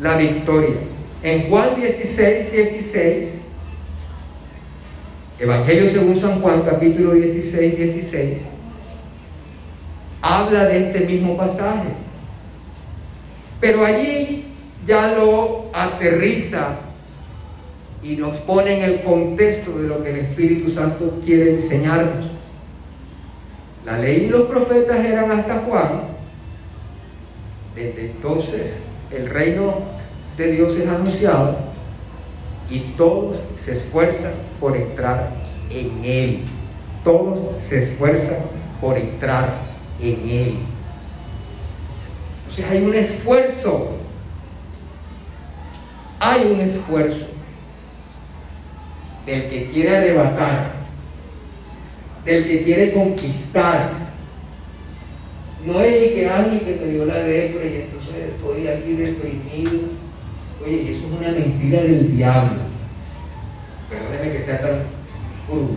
la 0.00 0.16
victoria. 0.16 0.76
En 1.22 1.48
Juan 1.48 1.74
16, 1.76 2.52
16, 2.52 3.35
Evangelio 5.38 5.90
según 5.90 6.18
San 6.18 6.40
Juan, 6.40 6.62
capítulo 6.62 7.12
16, 7.12 7.76
16, 7.76 8.38
habla 10.22 10.64
de 10.64 10.86
este 10.86 11.00
mismo 11.00 11.36
pasaje. 11.36 11.88
Pero 13.60 13.84
allí 13.84 14.44
ya 14.86 15.08
lo 15.08 15.66
aterriza 15.74 16.76
y 18.02 18.16
nos 18.16 18.38
pone 18.38 18.78
en 18.78 18.84
el 18.84 19.02
contexto 19.02 19.78
de 19.78 19.88
lo 19.88 20.02
que 20.02 20.10
el 20.10 20.16
Espíritu 20.20 20.70
Santo 20.70 21.20
quiere 21.22 21.56
enseñarnos. 21.56 22.30
La 23.84 23.98
ley 23.98 24.24
y 24.24 24.28
los 24.28 24.48
profetas 24.48 25.04
eran 25.04 25.30
hasta 25.30 25.58
Juan. 25.58 26.00
Desde 27.74 28.06
entonces 28.06 28.78
el 29.14 29.28
reino 29.28 29.74
de 30.38 30.52
Dios 30.52 30.76
es 30.76 30.88
anunciado 30.88 31.65
y 32.70 32.80
todos 32.96 33.36
se 33.64 33.72
esfuerzan 33.72 34.32
por 34.60 34.76
entrar 34.76 35.30
en 35.70 36.04
Él. 36.04 36.40
Todos 37.04 37.62
se 37.62 37.78
esfuerzan 37.78 38.38
por 38.80 38.98
entrar 38.98 39.54
en 40.00 40.28
Él. 40.28 40.54
Entonces 42.38 42.66
hay 42.70 42.84
un 42.84 42.94
esfuerzo. 42.94 43.90
Hay 46.18 46.46
un 46.46 46.60
esfuerzo 46.60 47.26
del 49.26 49.50
que 49.50 49.70
quiere 49.70 49.96
arrebatar, 49.96 50.72
del 52.24 52.46
que 52.46 52.62
quiere 52.62 52.92
conquistar. 52.92 53.90
No 55.64 55.80
es 55.80 56.12
que 56.12 56.28
alguien 56.28 56.60
que 56.60 56.76
me 56.76 56.92
dio 56.92 57.04
la 57.04 57.18
depre 57.18 57.70
y 57.70 57.82
entonces 57.82 58.30
estoy 58.34 58.68
aquí 58.68 58.92
deprimido. 58.92 59.95
Oye, 60.66 60.90
eso 60.90 61.06
es 61.06 61.12
una 61.12 61.30
mentira 61.30 61.80
del 61.80 62.16
diablo. 62.16 62.62
Perdóneme 63.88 64.32
que 64.32 64.40
sea 64.40 64.60
tan 64.60 64.82
crudo. 65.46 65.76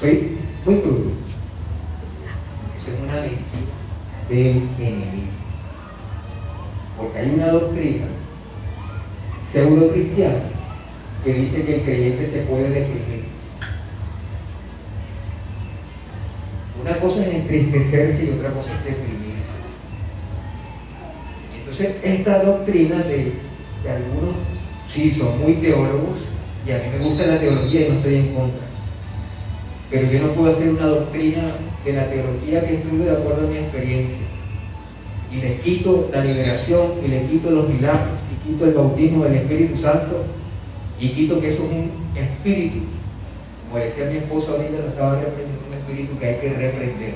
Soy 0.00 0.38
muy 0.64 0.76
crudo. 0.76 1.10
Eso 2.78 2.92
es 2.94 3.02
una 3.02 3.20
mentira 3.20 3.74
del 4.30 4.62
enemigo. 4.78 5.32
Porque 6.96 7.18
hay 7.18 7.30
una 7.30 7.48
doctrina 7.48 8.06
pseudo 9.52 9.92
cristiana 9.92 10.44
que 11.22 11.34
dice 11.34 11.64
que 11.64 11.76
el 11.76 11.82
creyente 11.82 12.24
se 12.24 12.40
puede 12.40 12.70
deprimir. 12.70 13.24
Una 16.80 16.98
cosa 17.00 17.26
es 17.26 17.34
entristecerse 17.34 18.24
y 18.24 18.30
otra 18.30 18.50
cosa 18.50 18.70
es 18.78 18.84
deprimirse. 18.84 19.48
Entonces, 21.58 21.96
esta 22.02 22.42
doctrina 22.42 22.96
de, 23.02 23.34
de 23.84 23.90
algunos, 23.90 24.34
sí, 24.92 25.10
son 25.10 25.38
muy 25.40 25.54
teólogos, 25.54 26.18
y 26.66 26.72
a 26.72 26.78
mí 26.78 26.84
me 26.98 27.04
gusta 27.04 27.26
la 27.26 27.38
teología 27.38 27.86
y 27.86 27.90
no 27.90 27.94
estoy 27.96 28.14
en 28.16 28.34
contra. 28.34 28.66
Pero 29.90 30.10
yo 30.10 30.26
no 30.26 30.32
puedo 30.32 30.52
hacer 30.52 30.70
una 30.70 30.86
doctrina 30.86 31.42
de 31.84 31.92
la 31.92 32.08
teología 32.08 32.66
que 32.66 32.74
estudio 32.74 33.04
de 33.04 33.12
acuerdo 33.12 33.46
a 33.46 33.50
mi 33.50 33.58
experiencia. 33.58 34.24
Y 35.30 35.36
le 35.36 35.56
quito 35.58 36.08
la 36.12 36.24
liberación, 36.24 36.92
y 37.04 37.08
le 37.08 37.26
quito 37.26 37.50
los 37.50 37.68
milagros, 37.68 38.18
y 38.32 38.48
quito 38.48 38.64
el 38.64 38.74
bautismo 38.74 39.24
del 39.24 39.34
Espíritu 39.34 39.80
Santo, 39.80 40.24
y 40.98 41.10
quito 41.10 41.40
que 41.40 41.48
eso 41.48 41.64
es 41.64 41.70
un 41.70 41.90
espíritu. 42.16 42.78
Como 43.68 43.84
decía 43.84 44.06
mi 44.06 44.18
esposo 44.18 44.52
ahorita, 44.52 44.78
lo 44.78 44.88
estaba 44.88 45.20
reprendiendo, 45.20 45.66
un 45.68 45.74
espíritu 45.74 46.18
que 46.18 46.26
hay 46.26 46.36
que 46.36 46.48
reprender. 46.48 47.14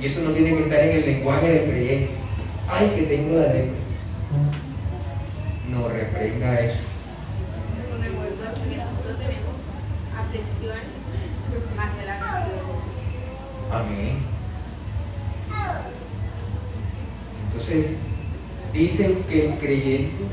Y 0.00 0.06
eso 0.06 0.20
no 0.22 0.30
tiene 0.30 0.56
que 0.56 0.62
estar 0.62 0.80
en 0.80 0.96
el 0.96 1.04
lenguaje 1.04 1.48
del 1.48 1.70
creyente. 1.70 2.10
Ay, 2.68 2.92
que 2.96 3.02
tengo 3.02 3.36
la 3.36 3.52
lepra. 3.52 3.83
No 5.70 5.88
reprenda 5.88 6.60
eso. 6.60 6.80
Nosotros 7.94 9.18
tenemos 9.18 9.54
aflicciones 10.18 10.84
más 11.76 11.96
de 11.96 12.06
la. 12.06 12.14
Amén. 13.72 14.18
Entonces, 17.46 17.92
dicen 18.72 19.24
que 19.28 19.46
el 19.46 19.58
creyente 19.58 20.24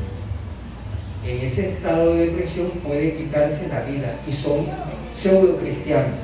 en 1.26 1.46
ese 1.46 1.70
estado 1.70 2.14
de 2.16 2.28
depresión 2.28 2.70
puede 2.86 3.16
quitarse 3.16 3.68
la 3.68 3.82
vida 3.82 4.16
y 4.28 4.32
son 4.32 4.66
pseudo 5.22 5.58
cristianos 5.58 6.18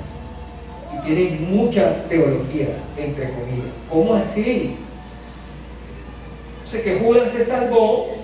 y 0.93 1.05
tienen 1.05 1.55
mucha 1.55 2.03
teología, 2.07 2.69
entre 2.97 3.29
comillas. 3.29 3.73
¿Cómo 3.89 4.15
así? 4.15 4.75
O 6.65 6.69
sea 6.69 6.83
que 6.83 6.99
Judas 6.99 7.31
se 7.31 7.45
salvó 7.45 8.16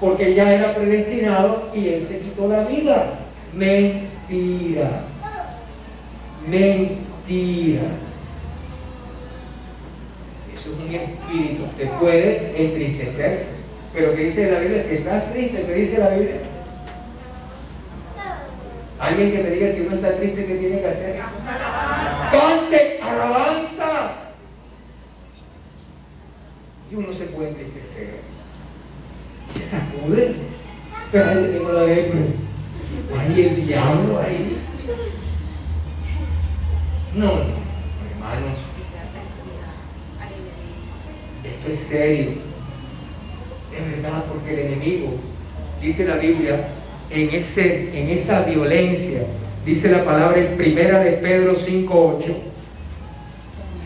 porque 0.00 0.34
ya 0.34 0.52
era 0.52 0.74
predestinado 0.74 1.70
y 1.74 1.88
él 1.88 2.06
se 2.06 2.18
quitó 2.18 2.48
la 2.48 2.64
vida. 2.64 3.18
Mentira. 3.54 5.02
Mentira. 6.46 7.82
Eso 10.54 10.70
es 10.70 10.78
un 10.78 10.94
espíritu. 10.94 11.64
Usted 11.64 11.90
puede 11.98 12.62
entristecerse. 12.62 13.46
Pero 13.94 14.14
¿qué 14.14 14.24
dice 14.24 14.50
la 14.50 14.60
Biblia? 14.60 14.82
Si 14.82 14.94
estás 14.94 15.32
triste, 15.32 15.64
¿qué 15.66 15.74
dice 15.74 15.98
la 15.98 16.10
Biblia? 16.10 16.36
Alguien 18.98 19.32
que 19.32 19.42
me 19.42 19.50
diga 19.50 19.72
si 19.72 19.82
uno 19.82 19.96
está 19.96 20.16
triste, 20.16 20.46
¿qué 20.46 20.54
tiene 20.54 20.80
que 20.80 20.86
hacer? 20.86 21.16
Cante 22.30 23.00
alabanza. 23.00 24.12
Y 26.90 26.94
uno 26.94 27.12
se 27.12 27.24
puede 27.24 27.50
entristecer. 27.50 28.25
Sacude. 30.06 30.34
Pero 31.12 31.28
ahí 31.28 31.52
tengo 31.52 31.72
la 31.72 31.82
depre. 31.82 32.18
Ahí 33.18 33.40
el 33.40 33.66
diablo 33.66 34.20
ahí. 34.20 34.56
No, 37.14 37.26
no, 37.26 37.32
hermanos. 37.32 38.58
Esto 41.44 41.72
es 41.72 41.78
serio. 41.78 42.30
Es 43.72 44.02
verdad, 44.02 44.24
porque 44.28 44.54
el 44.54 44.72
enemigo, 44.72 45.10
dice 45.80 46.06
la 46.06 46.16
Biblia, 46.16 46.68
en, 47.10 47.30
ese, 47.30 47.88
en 47.98 48.10
esa 48.10 48.42
violencia, 48.42 49.20
dice 49.64 49.90
la 49.90 50.04
palabra 50.04 50.38
en 50.38 50.56
primera 50.56 51.00
de 51.00 51.12
Pedro 51.12 51.54
5.8, 51.54 52.24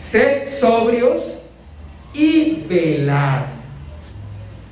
sed 0.09 0.47
sobrios 0.47 1.21
y 2.13 2.63
velar. 2.67 3.47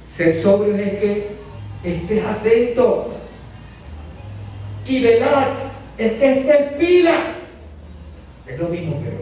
Sed 0.08 0.42
sobrios 0.42 0.80
es 0.80 1.00
que 1.00 1.29
estés 1.84 2.26
atento 2.26 3.16
y 4.86 5.02
velar 5.02 5.72
es 5.98 6.14
que 6.14 6.40
estés 6.40 6.74
pila. 6.74 7.16
Es 8.48 8.60
lo 8.60 8.68
mismo 8.70 9.02
pero 9.04 9.18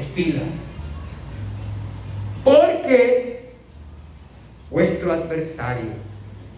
es 0.00 0.06
pila. 0.08 0.42
Porque 2.44 3.52
vuestro 4.70 5.12
adversario, 5.12 5.90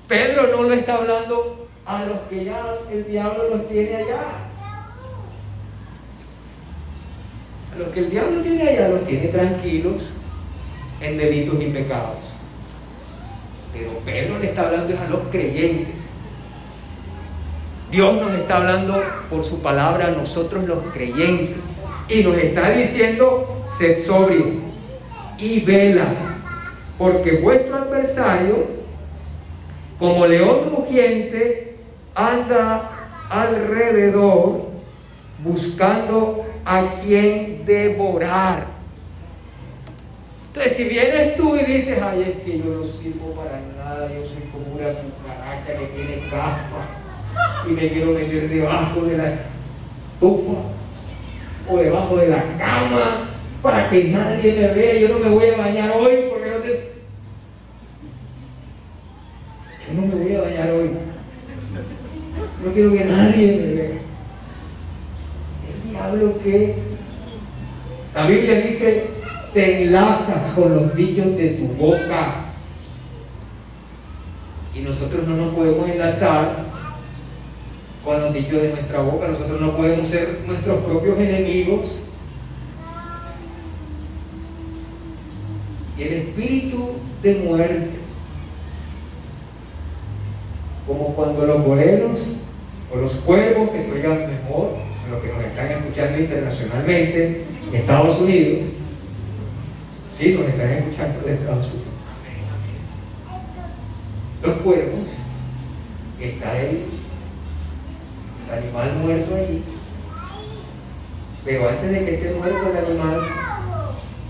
Pedro 0.06 0.48
no 0.48 0.62
lo 0.64 0.72
está 0.74 0.96
hablando 0.96 1.68
a 1.84 2.04
los 2.04 2.20
que 2.28 2.44
ya 2.44 2.64
el 2.90 3.06
diablo 3.06 3.48
los 3.48 3.68
tiene 3.68 3.96
allá. 3.96 4.22
A 7.74 7.78
los 7.78 7.88
que 7.88 8.00
el 8.00 8.10
diablo 8.10 8.40
tiene 8.42 8.62
allá 8.68 8.88
los 8.88 9.06
tiene 9.06 9.28
tranquilos 9.28 10.02
en 11.00 11.16
delitos 11.16 11.60
y 11.60 11.66
pecados. 11.66 12.21
Pero 13.72 13.90
Pedro 14.04 14.38
le 14.38 14.46
está 14.46 14.62
hablando 14.62 14.94
a 15.00 15.08
los 15.08 15.20
creyentes. 15.30 15.94
Dios 17.90 18.14
nos 18.14 18.32
está 18.34 18.56
hablando 18.56 19.02
por 19.28 19.44
su 19.44 19.60
palabra 19.60 20.08
a 20.08 20.10
nosotros 20.10 20.64
los 20.64 20.78
creyentes. 20.92 21.56
Y 22.08 22.22
nos 22.22 22.36
está 22.36 22.70
diciendo, 22.70 23.64
sed 23.78 23.98
sobrio 23.98 24.46
y 25.38 25.60
vela, 25.60 26.06
porque 26.98 27.32
vuestro 27.32 27.76
adversario, 27.76 28.66
como 29.98 30.26
león 30.26 30.70
rugiente, 30.70 31.76
anda 32.14 32.90
alrededor 33.28 34.66
buscando 35.42 36.44
a 36.64 36.94
quien 37.02 37.64
devorar. 37.64 38.66
Entonces, 40.54 40.76
si 40.76 40.84
vienes 40.84 41.34
tú 41.34 41.56
y 41.56 41.64
dices, 41.64 41.98
ay, 42.02 42.20
es 42.20 42.44
que 42.44 42.58
yo 42.58 42.64
no 42.66 42.84
sirvo 42.84 43.32
para 43.32 43.58
nada, 43.74 44.06
yo 44.10 44.20
soy 44.20 44.42
como 44.52 44.74
una 44.74 44.92
cucaracha 44.92 45.78
que 45.78 45.86
tiene 45.96 46.28
capa 46.28 47.66
y 47.66 47.70
me 47.70 47.88
quiero 47.88 48.12
meter 48.12 48.50
debajo 48.50 49.00
de 49.00 49.16
la 49.16 49.32
estufa 49.32 50.60
o 51.70 51.78
debajo 51.78 52.16
de 52.18 52.28
la 52.28 52.44
cama 52.58 53.30
para 53.62 53.88
que 53.88 54.04
nadie 54.04 54.52
me 54.52 54.68
vea. 54.74 55.00
Yo 55.00 55.08
no 55.08 55.20
me 55.20 55.30
voy 55.30 55.46
a 55.46 55.56
bañar 55.56 55.90
hoy 55.96 56.24
porque 56.28 56.50
no 56.50 56.56
te... 56.58 56.92
Yo 59.88 60.00
no 60.02 60.06
me 60.06 60.22
voy 60.22 60.34
a 60.34 60.40
bañar 60.42 60.70
hoy. 60.70 60.90
No 62.62 62.72
quiero 62.74 62.92
que 62.92 63.04
nadie 63.06 63.56
me 63.56 63.72
vea. 63.72 63.90
El 65.72 65.90
diablo 65.90 66.38
que... 66.44 66.74
La 68.14 68.26
Biblia 68.26 68.60
dice, 68.60 69.21
te 69.52 69.82
enlazas 69.82 70.52
con 70.54 70.74
los 70.74 70.94
dichos 70.94 71.36
de 71.36 71.50
tu 71.50 71.66
boca. 71.74 72.46
Y 74.74 74.80
nosotros 74.80 75.26
no 75.28 75.36
nos 75.36 75.54
podemos 75.54 75.88
enlazar 75.88 76.64
con 78.04 78.20
los 78.20 78.32
dichos 78.32 78.62
de 78.62 78.70
nuestra 78.70 79.00
boca. 79.00 79.28
Nosotros 79.28 79.60
no 79.60 79.76
podemos 79.76 80.08
ser 80.08 80.40
nuestros 80.46 80.82
propios 80.84 81.18
enemigos. 81.18 81.80
Y 85.98 86.02
el 86.02 86.12
espíritu 86.14 86.92
de 87.22 87.34
muerte, 87.34 87.90
como 90.86 91.14
cuando 91.14 91.46
los 91.46 91.64
boleros 91.64 92.18
o 92.92 92.96
los 92.96 93.12
cuervos 93.12 93.70
que 93.70 93.82
se 93.82 93.92
oigan 93.92 94.26
mejor, 94.26 94.70
los 95.10 95.22
que 95.22 95.28
nos 95.28 95.44
están 95.44 95.70
escuchando 95.70 96.18
internacionalmente, 96.18 97.44
en 97.68 97.74
Estados 97.76 98.18
Unidos, 98.18 98.60
sí, 100.22 100.34
nos 100.34 100.48
están 100.48 100.70
escuchando 100.70 101.26
de 101.26 101.34
Estados 101.34 101.66
Unidos. 101.66 101.82
Los 104.42 104.56
cuervos, 104.58 105.00
está 106.20 106.60
el, 106.60 106.82
el 108.46 108.58
animal 108.58 108.94
muerto 109.02 109.34
ahí, 109.34 109.64
pero 111.44 111.68
antes 111.68 111.90
de 111.90 112.04
que 112.04 112.14
esté 112.14 112.34
muerto 112.34 112.58
el 112.70 112.84
animal, 112.84 113.20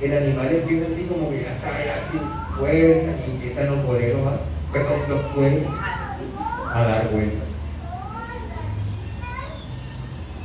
el 0.00 0.16
animal 0.16 0.55
empieza 0.55 0.87
así 0.87 1.02
como 1.05 1.31
que 1.31 1.42
ya 1.42 1.52
está 1.52 2.11
sin 2.11 2.20
fuerza 2.59 3.11
y 3.26 3.31
empiezan 3.31 3.66
los 3.66 3.85
boleros, 3.85 4.26
a, 4.26 4.72
perdón, 4.72 5.00
los 5.09 5.20
cuervos 5.33 5.74
a 6.74 6.83
dar 6.83 7.11
vueltas. 7.11 7.48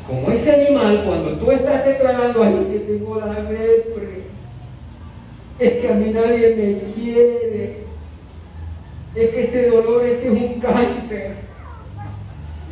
Como 0.07 0.29
ese 0.31 0.53
animal, 0.53 1.03
cuando 1.05 1.37
tú 1.37 1.51
estás 1.51 1.85
declarando 1.85 2.43
ahí 2.43 2.67
que 2.69 2.79
tengo 2.79 3.19
la 3.19 3.33
lepre, 3.33 4.17
es 5.59 5.73
que 5.81 5.89
a 5.89 5.93
mí 5.93 6.11
nadie 6.11 6.55
me 6.55 6.93
quiere, 6.93 7.77
es 9.15 9.29
que 9.29 9.43
este 9.43 9.69
dolor 9.69 10.05
es 10.05 10.19
que 10.19 10.27
es 10.27 10.33
un 10.33 10.59
cáncer, 10.59 11.35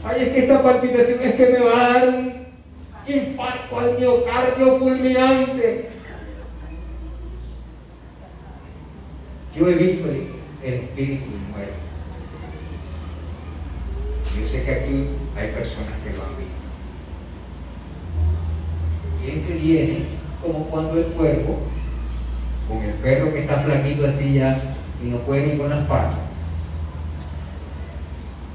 ay, 0.04 0.24
es 0.24 0.30
que 0.30 0.40
esta 0.40 0.62
palpitación 0.62 1.20
es 1.22 1.36
que 1.36 1.46
me 1.48 1.60
va 1.60 1.86
a 1.86 1.94
dar 1.94 2.10
un 2.10 2.34
infarto 3.08 3.80
al 3.80 4.00
miocardio 4.00 4.78
fulminante. 4.78 5.90
Yo 9.56 9.70
he 9.70 9.76
visto 9.76 10.10
el, 10.10 10.36
espíritu 10.62 11.32
muerto. 11.52 11.74
Yo 14.38 14.46
sé 14.46 14.64
que 14.64 14.72
aquí 14.72 15.08
hay 15.38 15.52
personas 15.52 15.94
que 16.04 16.10
lo 16.10 16.24
han 16.24 16.36
visto. 16.38 16.66
Y 19.24 19.38
ese 19.38 19.60
viene 19.60 20.06
como 20.42 20.66
cuando 20.66 20.98
el 20.98 21.06
cuerpo, 21.06 21.60
con 22.68 22.82
el 22.82 22.94
perro 22.94 23.34
que 23.34 23.42
está 23.42 23.58
flaquito 23.58 24.08
así 24.08 24.34
ya 24.34 24.60
y 25.04 25.08
no 25.08 25.18
puede 25.20 25.48
ni 25.48 25.58
con 25.58 25.70
las 25.70 25.86
patas, 25.86 26.20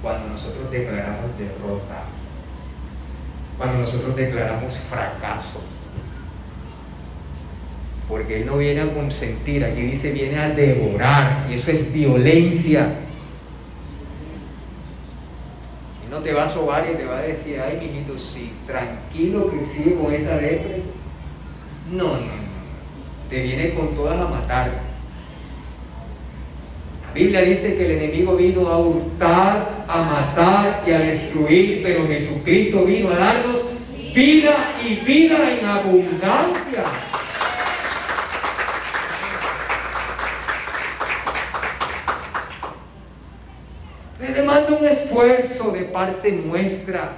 cuando 0.03 0.29
nosotros 0.29 0.71
declaramos 0.71 1.39
derrota, 1.39 2.05
cuando 3.59 3.79
nosotros 3.79 4.17
declaramos 4.17 4.79
fracaso, 4.89 5.61
porque 8.09 8.39
Él 8.39 8.47
no 8.47 8.57
viene 8.57 8.81
a 8.81 8.93
consentir, 8.93 9.65
aquí 9.65 9.83
dice 9.83 10.11
viene 10.11 10.39
a 10.39 10.49
devorar, 10.49 11.47
y 11.49 11.55
eso 11.55 11.71
es 11.71 11.93
violencia. 11.93 12.89
Y 16.05 16.11
no 16.11 16.19
te 16.19 16.33
va 16.33 16.47
a 16.47 16.49
sobar 16.49 16.89
y 16.93 16.97
te 16.97 17.05
va 17.05 17.19
a 17.19 17.23
decir, 17.23 17.61
ay, 17.61 17.79
mijito, 17.81 18.19
sí, 18.19 18.51
tranquilo 18.67 19.53
que 19.53 19.65
sigue 19.65 19.95
con 19.95 20.13
esa 20.13 20.37
depre. 20.37 20.83
No, 21.93 22.15
no. 22.15 22.40
Te 23.31 23.43
viene 23.45 23.75
con 23.75 23.95
todas 23.95 24.21
a 24.21 24.29
matar. 24.29 24.73
La 27.07 27.13
Biblia 27.15 27.43
dice 27.43 27.77
que 27.77 27.85
el 27.85 28.03
enemigo 28.03 28.35
vino 28.35 28.69
a 28.69 28.79
hurtar, 28.79 29.85
a 29.87 30.03
matar 30.03 30.83
y 30.85 30.91
a 30.91 30.99
destruir, 30.99 31.81
pero 31.81 32.09
Jesucristo 32.09 32.85
vino 32.85 33.09
a 33.11 33.15
darnos 33.15 33.67
vida 34.13 34.81
y 34.85 34.97
vida 34.97 35.49
en 35.49 35.65
abundancia. 35.65 36.85
Le 44.21 44.33
demanda 44.33 44.77
un 44.77 44.87
esfuerzo 44.89 45.71
de 45.71 45.83
parte 45.83 46.33
nuestra. 46.33 47.13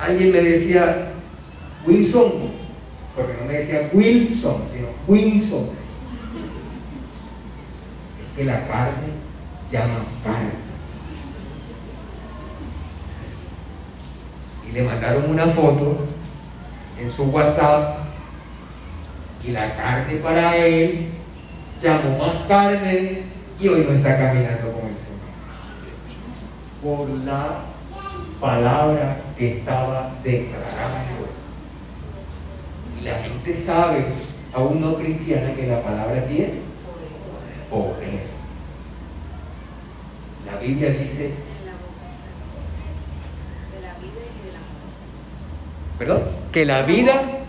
Alguien 0.00 0.32
me 0.32 0.40
decía, 0.40 1.12
Wilson, 1.86 2.63
porque 3.14 3.34
no 3.40 3.46
me 3.46 3.54
decía 3.54 3.88
Wilson, 3.92 4.62
sino 4.72 4.88
Wilson. 5.06 5.68
Es 8.20 8.36
que 8.36 8.44
la 8.44 8.66
carne 8.66 9.08
llama 9.70 10.04
carne. 10.24 10.50
Y 14.68 14.72
le 14.72 14.82
mandaron 14.82 15.30
una 15.30 15.46
foto 15.46 16.06
en 17.00 17.12
su 17.12 17.24
WhatsApp 17.24 17.98
y 19.44 19.52
la 19.52 19.74
carne 19.76 20.14
para 20.16 20.56
él 20.56 21.10
llamó 21.82 22.18
más 22.18 22.48
carne 22.48 23.22
y 23.60 23.68
hoy 23.68 23.86
no 23.88 23.92
está 23.92 24.16
caminando 24.16 24.72
con 24.72 24.88
el 24.88 24.96
Señor. 24.96 25.20
Por 26.82 27.08
la 27.24 27.60
palabra 28.40 29.16
que 29.38 29.58
estaba 29.58 30.10
declarando. 30.24 31.23
La 33.04 33.18
gente 33.18 33.54
sabe, 33.54 34.06
aún 34.54 34.80
no 34.80 34.94
cristiana, 34.96 35.54
que 35.54 35.66
la 35.66 35.82
palabra 35.82 36.24
tiene 36.24 36.54
poder. 37.70 38.22
La 40.46 40.58
Biblia 40.58 40.88
dice, 40.90 41.26
En 41.26 41.66
la 41.66 41.72
boca 41.72 42.08
de 43.74 43.80
la 43.82 43.92
vida 44.00 44.22
y 44.24 44.46
de 44.46 44.52
la 44.52 44.60
muerte. 44.60 45.98
perdón, 45.98 46.22
que 46.50 46.64
la 46.64 46.82
vida. 46.82 47.40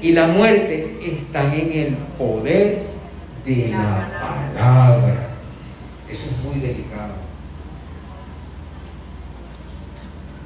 y 0.00 0.12
la 0.12 0.26
muerte 0.26 0.98
están 1.02 1.52
en 1.52 1.72
el 1.72 1.96
poder 2.18 2.82
de 3.44 3.68
la 3.68 4.08
palabra. 4.54 5.28
Eso 6.08 6.30
es 6.30 6.44
muy 6.44 6.60
delicado. 6.60 7.14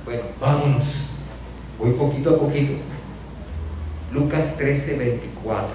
Bueno, 0.04 0.22
vámonos. 0.40 0.97
Voy 1.78 1.92
poquito 1.92 2.30
a 2.30 2.38
poquito. 2.38 2.72
Lucas 4.12 4.56
13, 4.56 4.96
24. 4.96 5.68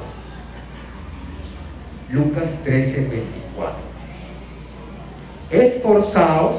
Lucas 2.12 2.50
13, 2.64 3.08
24. 3.08 3.76
Esforzaos 5.50 6.56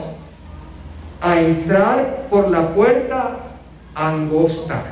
a 1.20 1.40
entrar 1.40 2.26
por 2.30 2.50
la 2.50 2.74
puerta 2.74 3.37
angosta. 3.94 4.83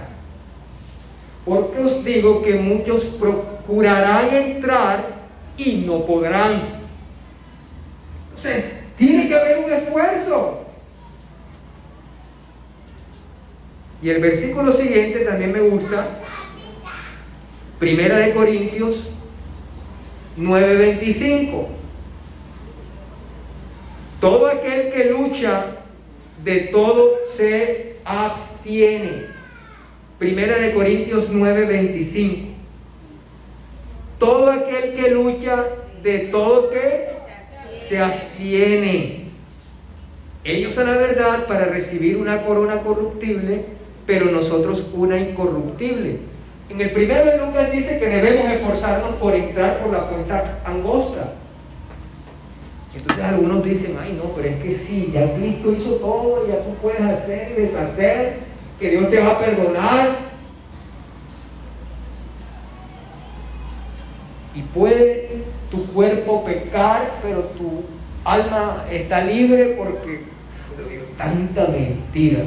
Porque 1.45 1.79
os 1.81 2.05
digo 2.05 2.43
que 2.43 2.55
muchos 2.55 3.05
procurarán 3.05 4.35
entrar 4.35 5.07
y 5.57 5.85
no 5.87 6.05
podrán. 6.05 6.62
Entonces, 8.29 8.65
tiene 8.97 9.29
que 9.29 9.35
haber 9.35 9.65
un 9.65 9.73
esfuerzo. 9.73 10.62
Y 14.03 14.11
el 14.11 14.21
versículo 14.21 14.73
siguiente 14.73 15.21
también 15.21 15.53
me 15.53 15.61
gusta. 15.61 16.19
Primera 17.79 18.17
de 18.17 18.35
Corintios 18.35 19.09
9:25. 20.37 21.69
Todo 24.21 24.49
aquel 24.49 24.93
que 24.93 25.05
lucha 25.07 25.77
de 26.43 26.61
todo 26.73 27.11
se 27.33 27.97
abstiene. 28.05 29.27
Primera 30.19 30.59
de 30.59 30.75
Corintios 30.75 31.31
9:25. 31.31 32.49
Todo 34.19 34.51
aquel 34.51 34.95
que 34.95 35.11
lucha 35.11 35.65
de 36.03 36.19
todo 36.31 36.71
que 36.71 37.09
se 37.77 37.99
abstiene. 38.01 39.27
Ellos 40.45 40.77
a 40.79 40.85
la 40.85 40.97
verdad 40.97 41.47
para 41.47 41.67
recibir 41.67 42.17
una 42.17 42.43
corona 42.45 42.83
corruptible, 42.83 43.65
pero 44.07 44.31
nosotros 44.31 44.87
una 44.95 45.19
incorruptible. 45.19 46.19
En 46.69 46.81
el 46.81 46.91
primero 46.91 47.25
de 47.27 47.38
Lucas 47.38 47.71
dice 47.71 47.99
que 47.99 48.07
debemos 48.07 48.51
esforzarnos 48.51 49.15
por 49.17 49.35
entrar 49.35 49.79
por 49.79 49.93
la 49.93 50.09
puerta 50.09 50.59
angosta. 50.65 51.35
Entonces 52.95 53.25
algunos 53.25 53.62
dicen, 53.65 53.97
ay 54.01 54.19
no, 54.23 54.31
pero 54.35 54.49
es 54.49 54.57
que 54.57 54.71
sí, 54.71 55.11
ya 55.12 55.35
Cristo 55.35 55.73
hizo 55.73 55.95
todo, 55.97 56.47
ya 56.47 56.62
tú 56.62 56.75
puedes 56.81 57.01
hacer 57.01 57.53
y 57.53 57.61
deshacer, 57.62 58.38
que 58.79 58.91
Dios 58.91 59.11
te 59.11 59.21
va 59.21 59.33
a 59.33 59.38
perdonar. 59.38 60.33
Y 64.55 64.61
puede 64.62 65.43
tu 65.71 65.87
cuerpo 65.93 66.45
pecar, 66.45 67.15
pero 67.23 67.41
tu 67.41 67.85
alma 68.25 68.85
está 68.91 69.25
libre 69.25 69.75
porque 69.79 70.25
tanta 71.17 71.69
mentira. 71.69 72.45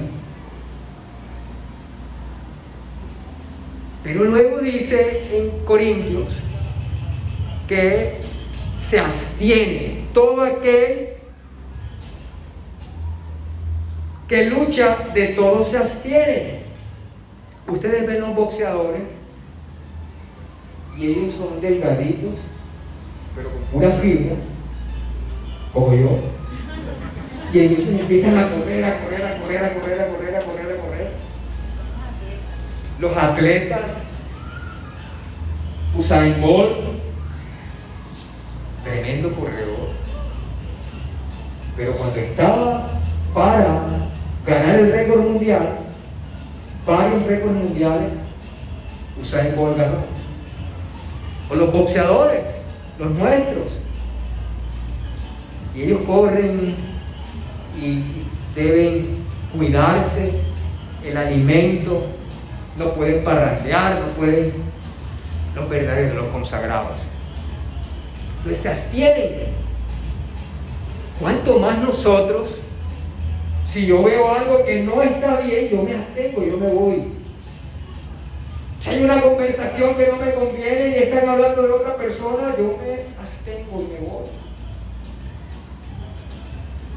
Pero 4.06 4.24
luego 4.24 4.60
dice 4.60 5.24
en 5.34 5.66
Corintios 5.66 6.28
que 7.68 8.20
se 8.78 9.00
abstiene 9.00 10.06
todo 10.14 10.44
aquel 10.44 11.08
que 14.28 14.46
lucha 14.46 15.10
de 15.12 15.30
todo 15.30 15.64
se 15.64 15.80
abstiene. 15.80 16.60
Ustedes 17.68 18.06
ven 18.06 18.22
los 18.22 18.36
boxeadores 18.36 19.02
y 20.96 21.08
ellos 21.08 21.34
son 21.34 21.60
delgaditos, 21.60 22.36
pero 23.36 23.50
con 23.50 23.62
pura 23.64 23.90
fibra, 23.90 24.36
como 25.74 25.96
yo. 25.96 26.20
Y 27.52 27.60
ellos 27.60 27.88
empiezan 27.88 28.38
a 28.38 28.50
correr, 28.50 28.86
a 28.86 29.00
correr, 29.00 29.26
a 29.26 29.40
correr, 29.40 29.64
a 29.64 29.74
correr, 29.74 30.00
a 30.00 30.08
correr, 30.10 30.36
a 30.36 30.42
correr. 30.42 30.75
Los 33.00 33.16
atletas, 33.18 34.02
Usain 35.98 36.42
Bolt, 36.42 36.78
tremendo 38.84 39.34
corredor. 39.34 39.90
Pero 41.76 41.92
cuando 41.94 42.20
estaba 42.20 42.90
para 43.34 43.82
ganar 44.46 44.76
el 44.76 44.92
récord 44.94 45.22
mundial, 45.22 45.80
varios 46.86 47.26
récords 47.26 47.56
mundiales, 47.56 48.14
Usain 49.22 49.56
Bolt 49.56 49.78
ganó. 49.78 49.98
O 51.50 51.56
los 51.56 51.72
boxeadores, 51.74 52.44
los 52.98 53.12
nuestros. 53.12 53.68
Y 55.76 55.82
ellos 55.84 56.02
corren 56.08 56.76
y 57.78 58.04
deben 58.56 59.18
cuidarse, 59.56 60.40
el 61.04 61.18
alimento, 61.18 62.06
no 62.78 62.94
pueden 62.94 63.24
parrandear, 63.24 64.02
no 64.02 64.08
pueden 64.08 64.54
los 65.56 65.70
verdaderos, 65.70 66.16
los 66.16 66.28
consagrados. 66.28 66.98
Entonces 68.38 68.62
se 68.62 68.70
abstienen. 68.70 69.56
¿Cuánto 71.20 71.60
más 71.60 71.80
nosotros? 71.80 72.50
Si 73.66 73.86
yo 73.86 74.04
veo 74.04 74.34
algo 74.34 74.64
que 74.66 74.84
no 74.84 75.02
está 75.02 75.40
bien, 75.40 75.70
yo 75.70 75.84
me 75.84 75.96
abstengo, 75.96 76.44
yo 76.44 76.58
me 76.58 76.70
voy. 76.70 77.04
Si 78.80 78.90
hay 78.90 79.04
una 79.04 79.22
conversación 79.22 79.96
que 79.96 80.08
no 80.08 80.18
me 80.18 80.32
conviene 80.34 80.90
y 80.90 81.04
están 81.04 81.28
hablando 81.28 81.64
de 81.64 81.72
otra 81.72 81.96
persona, 81.96 82.56
yo 82.58 82.78
me 82.82 83.00
abstengo 83.20 83.82
y 83.82 83.94
me 83.94 84.08
voy. 84.08 84.28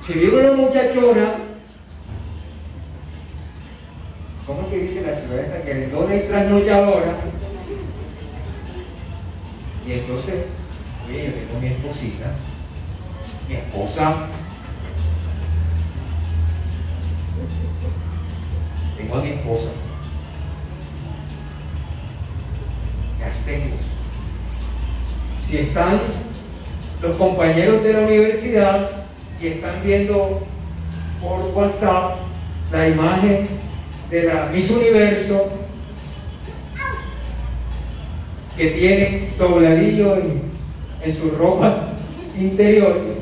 Si 0.01 0.13
viene 0.15 0.51
una 0.51 0.53
muchachona, 0.53 1.37
¿cómo 4.49 4.63
es 4.63 4.69
que 4.69 4.79
dice 4.79 5.03
la 5.03 5.15
ciudad 5.15 5.41
esta? 5.41 5.63
Que 5.63 5.87
dona 5.89 6.17
y 6.17 6.21
trasnolladora. 6.21 7.15
Y 9.87 9.93
entonces, 9.93 10.47
oye, 11.07 11.27
yo 11.27 11.33
tengo 11.35 11.61
mi 11.61 11.67
esposita, 11.69 12.33
mi 13.49 13.55
esposa, 13.55 14.27
tengo 18.97 19.15
a 19.15 19.23
mi 19.23 19.29
esposa, 19.29 19.69
me 23.19 23.25
abstengo. 23.25 23.77
Si 25.47 25.59
están 25.59 26.01
los 27.01 27.17
compañeros 27.17 27.85
de 27.85 27.93
la 27.93 28.01
universidad, 28.01 28.99
y 29.41 29.47
están 29.47 29.83
viendo 29.85 30.41
por 31.21 31.41
WhatsApp 31.55 32.17
la 32.73 32.89
imagen 32.89 33.49
de 34.11 34.23
la 34.23 34.47
Miss 34.47 34.71
Universo 34.71 35.51
que 38.57 38.71
tiene 38.71 39.31
dobladillo 39.39 40.17
en, 40.17 40.43
en 41.05 41.15
su 41.15 41.31
ropa 41.31 41.91
interior. 42.37 43.19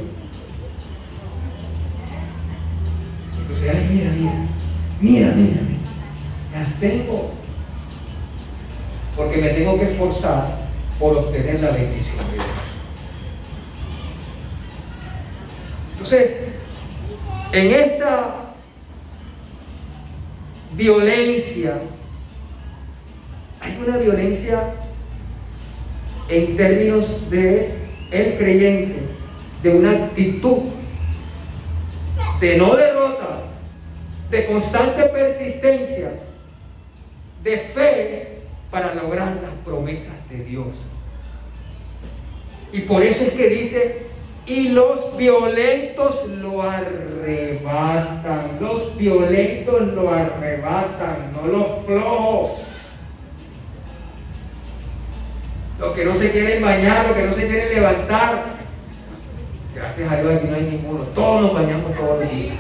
Entonces, 3.38 3.74
ay, 3.74 3.88
mira, 3.90 4.10
mira, 4.12 4.32
mira, 5.00 5.32
mira, 5.34 5.60
las 6.54 6.72
tengo. 6.80 7.32
Porque 9.14 9.38
me 9.38 9.48
tengo 9.48 9.78
que 9.78 9.86
esforzar 9.86 10.66
por 10.98 11.16
obtener 11.16 11.60
la 11.60 11.70
bendición 11.70 12.18
de 12.28 12.34
Dios. 12.34 12.46
Entonces, 15.92 16.36
en 17.52 17.70
esta 17.72 18.45
violencia, 20.76 21.78
hay 23.60 23.78
una 23.86 23.96
violencia 23.96 24.74
en 26.28 26.56
términos 26.56 27.30
de 27.30 27.70
el 28.10 28.36
creyente, 28.36 29.00
de 29.62 29.70
una 29.70 29.90
actitud 29.92 30.58
de 32.40 32.58
no 32.58 32.76
derrota, 32.76 33.44
de 34.30 34.46
constante 34.46 35.04
persistencia, 35.06 36.12
de 37.42 37.58
fe 37.58 38.38
para 38.70 38.94
lograr 38.94 39.38
las 39.42 39.52
promesas 39.64 40.14
de 40.28 40.44
Dios. 40.44 40.66
Y 42.72 42.80
por 42.80 43.02
eso 43.02 43.24
es 43.24 43.30
que 43.30 43.48
dice, 43.48 44.06
y 44.46 44.68
los 44.68 45.16
violentos 45.16 46.24
lo 46.28 46.62
arrebatan, 46.62 48.58
los 48.60 48.96
violentos 48.96 49.82
lo 49.88 50.10
arrebatan, 50.10 51.32
no 51.32 51.48
los 51.48 51.66
flojos. 51.84 52.62
Los 55.80 55.94
que 55.94 56.04
no 56.04 56.14
se 56.14 56.30
quieren 56.30 56.62
bañar, 56.62 57.08
los 57.08 57.16
que 57.16 57.26
no 57.26 57.34
se 57.34 57.48
quieren 57.48 57.74
levantar. 57.74 58.56
Gracias 59.74 60.10
a 60.10 60.16
Dios 60.22 60.34
aquí 60.34 60.46
no 60.48 60.54
hay 60.54 60.62
ninguno. 60.62 61.00
Todos 61.14 61.42
nos 61.42 61.54
bañamos 61.54 61.94
todos 61.94 62.20
los 62.20 62.30
días. 62.30 62.56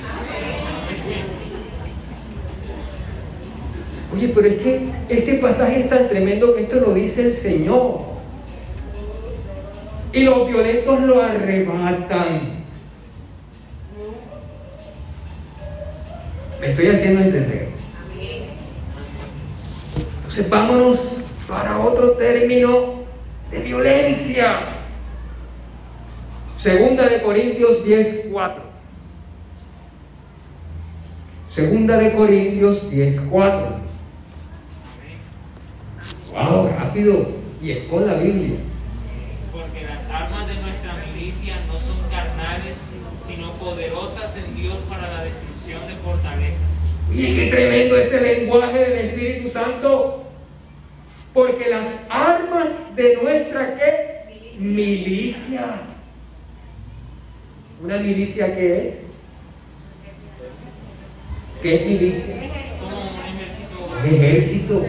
Oye, 4.12 4.32
pero 4.34 4.48
es 4.48 4.56
que 4.56 4.88
este 5.08 5.34
pasaje 5.34 5.80
es 5.80 5.88
tan 5.88 6.08
tremendo 6.08 6.54
que 6.54 6.62
esto 6.62 6.80
lo 6.80 6.92
dice 6.94 7.22
el 7.22 7.32
Señor. 7.32 8.15
Y 10.16 10.24
los 10.24 10.48
violentos 10.48 11.02
lo 11.02 11.22
arrebatan. 11.22 12.64
Me 16.58 16.70
estoy 16.70 16.86
haciendo 16.86 17.20
entender. 17.20 17.68
Entonces 20.16 20.48
vámonos 20.48 21.00
para 21.46 21.78
otro 21.78 22.12
término 22.12 22.94
de 23.50 23.58
violencia. 23.58 24.60
Segunda 26.58 27.10
de 27.10 27.20
Corintios 27.20 27.84
10, 27.84 28.28
4. 28.32 28.62
Segunda 31.50 31.98
de 31.98 32.12
Corintios 32.14 32.90
10, 32.90 33.20
4. 33.30 33.66
Wow, 36.32 36.70
rápido. 36.70 37.28
Y 37.62 37.72
es 37.72 37.84
con 37.88 38.06
la 38.06 38.14
Biblia. 38.14 38.56
Porque 39.52 39.82
las 39.82 40.06
armas 40.10 40.46
de 40.48 40.54
nuestra 40.54 40.96
milicia 41.26 41.56
no 41.66 41.72
son 41.72 42.08
carnales, 42.08 42.76
sino 43.26 43.52
poderosas 43.54 44.36
en 44.36 44.54
Dios 44.54 44.76
para 44.88 45.12
la 45.12 45.24
destrucción 45.24 45.86
de 45.88 45.94
fortalezas. 45.96 46.68
Y 47.12 47.34
qué 47.34 47.50
tremendo 47.50 47.96
es 47.96 48.12
el 48.12 48.22
lenguaje 48.22 48.78
del 48.78 49.06
Espíritu 49.08 49.50
Santo. 49.50 50.24
Porque 51.32 51.68
las 51.68 51.86
armas 52.08 52.68
de 52.94 53.16
nuestra 53.22 53.76
¿qué? 53.76 54.58
Milicia. 54.58 55.82
¿Una 57.82 57.98
milicia 57.98 58.54
qué 58.54 58.88
es? 58.88 58.94
¿Qué 61.60 61.74
es 61.74 61.86
milicia? 61.86 62.34
Como 62.80 63.00
un 63.00 63.18
ejército. 64.06 64.06
Ejército. 64.06 64.86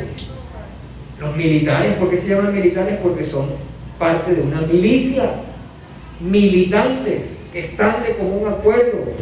Los 1.19 1.35
militares, 1.35 1.95
¿por 1.95 2.09
qué 2.11 2.17
se 2.17 2.27
llaman 2.27 2.53
militares? 2.53 2.99
Porque 3.01 3.25
son 3.25 3.49
parte 3.97 4.35
de 4.35 4.41
una 4.43 4.61
milicia. 4.61 5.47
Militantes 6.19 7.23
que 7.53 7.59
están 7.59 8.03
de 8.03 8.17
común 8.17 8.47
acuerdo. 8.47 9.13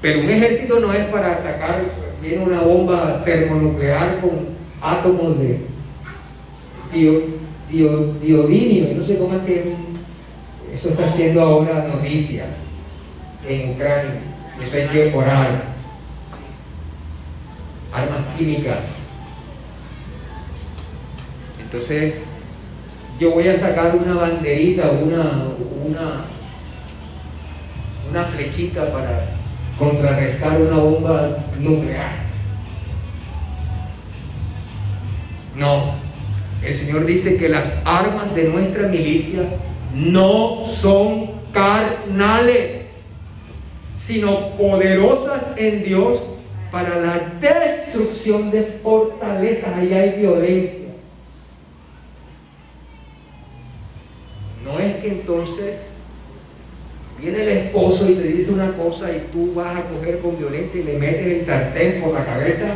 Pero 0.00 0.20
un 0.20 0.30
ejército 0.30 0.80
no 0.80 0.92
es 0.92 1.04
para 1.06 1.36
sacar, 1.36 1.82
viene 2.22 2.44
una 2.44 2.60
bomba 2.60 3.22
termonuclear 3.24 4.20
con 4.20 4.48
átomos 4.80 5.38
de 5.38 5.66
dio, 6.92 7.22
no 8.96 9.04
sé 9.04 9.18
cómo 9.18 9.34
es 9.34 9.44
que 9.44 9.74
eso 10.72 10.88
está 10.90 11.06
haciendo 11.06 11.42
ahora 11.42 11.88
noticia 11.88 12.46
en 13.46 13.70
Ucrania, 13.70 14.20
eso 14.62 14.76
hay 14.76 14.88
que 14.88 15.14
orar, 15.14 15.64
armas 17.92 18.20
químicas. 18.36 18.78
Entonces, 21.60 22.24
yo 23.18 23.32
voy 23.32 23.48
a 23.48 23.54
sacar 23.56 23.96
una 23.96 24.14
banderita, 24.14 24.90
una, 24.90 25.24
una, 25.84 26.24
una 28.08 28.24
flechita 28.24 28.92
para 28.92 29.26
contrarrestar 29.78 30.60
una 30.60 30.76
bomba 30.78 31.38
nuclear. 31.58 32.12
No, 35.56 35.94
el 36.62 36.74
Señor 36.74 37.06
dice 37.06 37.36
que 37.36 37.48
las 37.48 37.72
armas 37.84 38.34
de 38.34 38.44
nuestra 38.44 38.86
milicia 38.86 39.42
no 39.94 40.64
son 40.64 41.30
carnales, 41.52 42.86
sino 44.06 44.50
poderosas 44.56 45.42
en 45.56 45.82
Dios 45.82 46.18
para 46.70 47.00
la 47.00 47.32
destrucción 47.40 48.50
de 48.52 48.62
fortalezas. 48.82 49.74
Ahí 49.74 49.92
hay 49.92 50.20
violencia. 50.20 50.87
Es 54.80 54.96
que 54.96 55.08
entonces 55.08 55.86
viene 57.20 57.42
el 57.42 57.48
esposo 57.48 58.08
y 58.08 58.14
te 58.14 58.22
dice 58.22 58.52
una 58.52 58.72
cosa 58.72 59.10
y 59.10 59.28
tú 59.32 59.54
vas 59.54 59.76
a 59.76 59.82
coger 59.82 60.20
con 60.20 60.38
violencia 60.38 60.80
y 60.80 60.84
le 60.84 60.98
metes 60.98 61.26
el 61.26 61.42
sartén 61.42 62.00
por 62.00 62.14
la 62.14 62.24
cabeza 62.24 62.74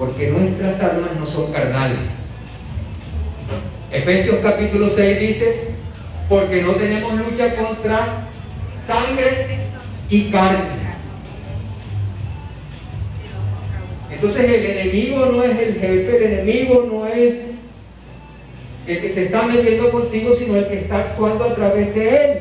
porque 0.00 0.30
nuestras 0.30 0.80
armas 0.80 1.10
no 1.18 1.26
son 1.26 1.52
carnales. 1.52 1.98
Efesios 3.92 4.36
capítulo 4.42 4.88
6 4.88 5.20
dice, 5.20 5.56
porque 6.26 6.62
no 6.62 6.72
tenemos 6.76 7.12
lucha 7.14 7.54
contra 7.54 8.26
sangre 8.86 9.58
y 10.08 10.30
carne. 10.30 10.80
Entonces 14.10 14.44
el 14.48 14.64
enemigo 14.64 15.26
no 15.26 15.44
es 15.44 15.58
el 15.58 15.74
jefe, 15.74 16.16
el 16.16 16.32
enemigo 16.32 16.88
no 16.90 17.06
es 17.06 17.49
el 18.92 19.00
que 19.00 19.08
se 19.08 19.24
está 19.24 19.42
metiendo 19.42 19.90
contigo, 19.90 20.34
sino 20.34 20.56
el 20.56 20.68
que 20.68 20.80
está 20.80 20.98
actuando 20.98 21.44
a 21.44 21.54
través 21.54 21.94
de 21.94 22.08
él. 22.08 22.38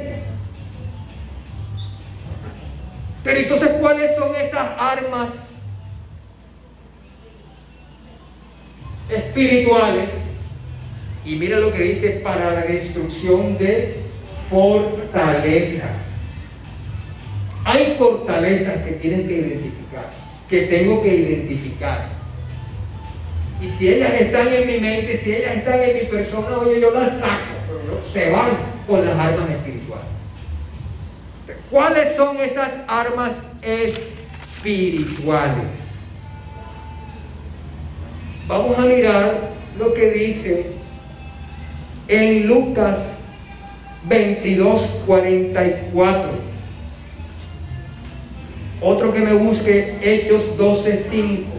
Pero 3.23 3.39
entonces, 3.39 3.69
¿cuáles 3.79 4.15
son 4.15 4.35
esas 4.35 4.67
armas 4.77 5.49
espirituales. 9.09 10.09
Y 11.25 11.35
mira 11.35 11.59
lo 11.59 11.73
que 11.73 11.83
dice 11.83 12.21
para 12.23 12.51
la 12.51 12.61
destrucción 12.61 13.57
de 13.57 13.95
fortalezas. 14.49 15.97
Hay 17.65 17.95
fortalezas 17.97 18.83
que 18.83 18.93
tienen 18.93 19.27
que 19.27 19.33
identificar, 19.33 20.09
que 20.49 20.61
tengo 20.63 21.01
que 21.03 21.13
identificar. 21.13 22.18
Y 23.61 23.67
si 23.67 23.89
ellas 23.89 24.13
están 24.13 24.47
en 24.47 24.67
mi 24.67 24.79
mente, 24.79 25.17
si 25.17 25.35
ellas 25.35 25.57
están 25.57 25.81
en 25.81 25.95
mi 25.95 26.05
persona, 26.05 26.57
oye, 26.57 26.79
yo 26.79 26.91
las 26.91 27.19
saco, 27.19 27.33
se 28.13 28.29
van 28.29 28.51
con 28.87 29.05
las 29.05 29.19
armas 29.19 29.49
espirituales. 29.49 30.05
¿Cuáles 31.69 32.15
son 32.15 32.37
esas 32.37 32.71
armas 32.87 33.37
espirituales? 33.61 35.65
Vamos 38.47 38.79
a 38.79 38.81
mirar 38.81 39.51
lo 39.77 39.93
que 39.93 40.11
dice 40.11 40.67
en 42.07 42.47
Lucas 42.47 43.17
22, 44.05 44.81
44. 45.05 46.29
Otro 48.81 49.13
que 49.13 49.19
me 49.19 49.33
busque, 49.33 49.97
Hechos 50.01 50.57
12, 50.57 50.97
5. 50.97 51.58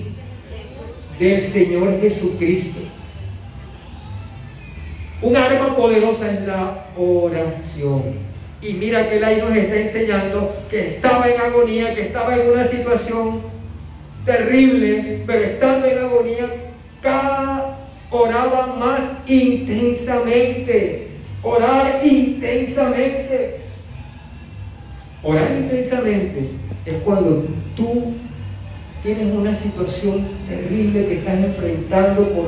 Del 1.21 1.39
Señor 1.39 2.01
Jesucristo. 2.01 2.79
Un 5.21 5.37
arma 5.37 5.75
poderosa 5.75 6.31
es 6.31 6.47
la 6.47 6.87
oración. 6.97 8.15
Y 8.59 8.73
mira 8.73 9.07
que 9.07 9.17
él 9.17 9.23
ahí 9.23 9.37
nos 9.39 9.55
está 9.55 9.75
enseñando 9.75 10.51
que 10.71 10.95
estaba 10.95 11.29
en 11.29 11.39
agonía, 11.39 11.93
que 11.93 12.07
estaba 12.07 12.35
en 12.35 12.49
una 12.49 12.67
situación 12.67 13.39
terrible, 14.25 15.21
pero 15.27 15.43
estando 15.43 15.85
en 15.85 15.97
agonía, 15.99 16.47
cada 17.03 17.77
oraba 18.09 18.75
más 18.77 19.03
intensamente. 19.27 21.07
Orar 21.43 22.03
intensamente. 22.03 23.57
Orar 25.21 25.51
intensamente 25.51 26.47
es 26.87 26.93
cuando 27.05 27.45
tú 27.75 28.15
tienes 29.03 29.33
una 29.33 29.53
situación 29.53 30.27
terrible 30.47 31.05
que 31.05 31.17
estás 31.19 31.35
enfrentando 31.35 32.29
por 32.29 32.45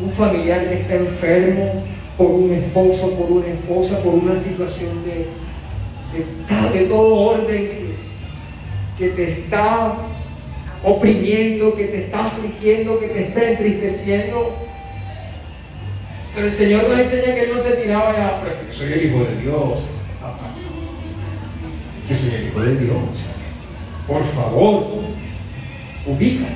un 0.00 0.10
familiar 0.10 0.68
que 0.68 0.74
está 0.74 0.94
enfermo, 0.94 1.82
por 2.16 2.30
un 2.30 2.52
esposo, 2.52 3.10
por 3.10 3.30
una 3.30 3.46
esposa, 3.48 3.98
por 4.02 4.14
una 4.14 4.40
situación 4.40 4.90
de, 5.04 5.26
de, 6.78 6.84
todo 6.86 7.14
orden 7.14 7.96
que, 8.98 9.08
te 9.08 9.28
está 9.28 9.96
oprimiendo, 10.84 11.74
que 11.74 11.84
te 11.84 12.04
está 12.04 12.26
afligiendo, 12.26 13.00
que 13.00 13.08
te 13.08 13.22
está 13.22 13.50
entristeciendo. 13.50 14.54
Pero 16.34 16.46
el 16.46 16.52
Señor 16.52 16.88
nos 16.88 16.98
enseña 16.98 17.34
que 17.34 17.42
Él 17.42 17.50
no 17.54 17.62
se 17.62 17.70
tiraba 17.72 18.12
ya, 18.12 18.42
yo 18.68 18.72
soy 18.72 18.92
el 18.92 19.06
Hijo 19.06 19.24
de 19.24 19.42
Dios. 19.42 19.84
Yo 22.08 22.16
soy 22.16 22.34
el 22.34 22.46
Hijo 22.46 22.60
de 22.60 22.76
Dios. 22.76 23.39
Por 24.10 24.24
favor, 24.24 24.86
ubica. 26.04 26.48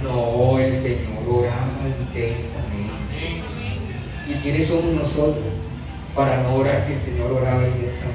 No, 0.00 0.58
el 0.60 0.72
Señor 0.72 1.48
ama 1.48 1.88
intensamente. 1.88 3.42
¿Y 4.28 4.32
quiénes 4.34 4.68
somos 4.68 4.92
nosotros 4.94 5.44
para 6.14 6.40
no 6.44 6.54
orar 6.54 6.80
si 6.80 6.92
el 6.92 6.98
Señor 6.98 7.32
oraba 7.32 7.66
intensamente? 7.66 8.14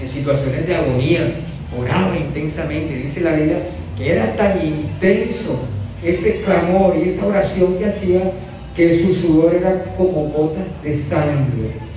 En 0.00 0.08
situaciones 0.08 0.66
de 0.66 0.74
agonía, 0.74 1.36
oraba 1.78 2.16
intensamente. 2.16 2.96
Dice 2.96 3.20
la 3.20 3.34
Biblia 3.34 3.60
que 3.96 4.10
era 4.10 4.34
tan 4.34 4.60
intenso 4.60 5.60
ese 6.02 6.40
clamor 6.40 6.96
y 6.96 7.10
esa 7.10 7.26
oración 7.26 7.78
que 7.78 7.86
hacía 7.86 8.32
que 8.74 8.98
su 8.98 9.14
sudor 9.14 9.54
era 9.54 9.84
como 9.96 10.30
gotas 10.30 10.82
de 10.82 10.92
sangre. 10.92 11.93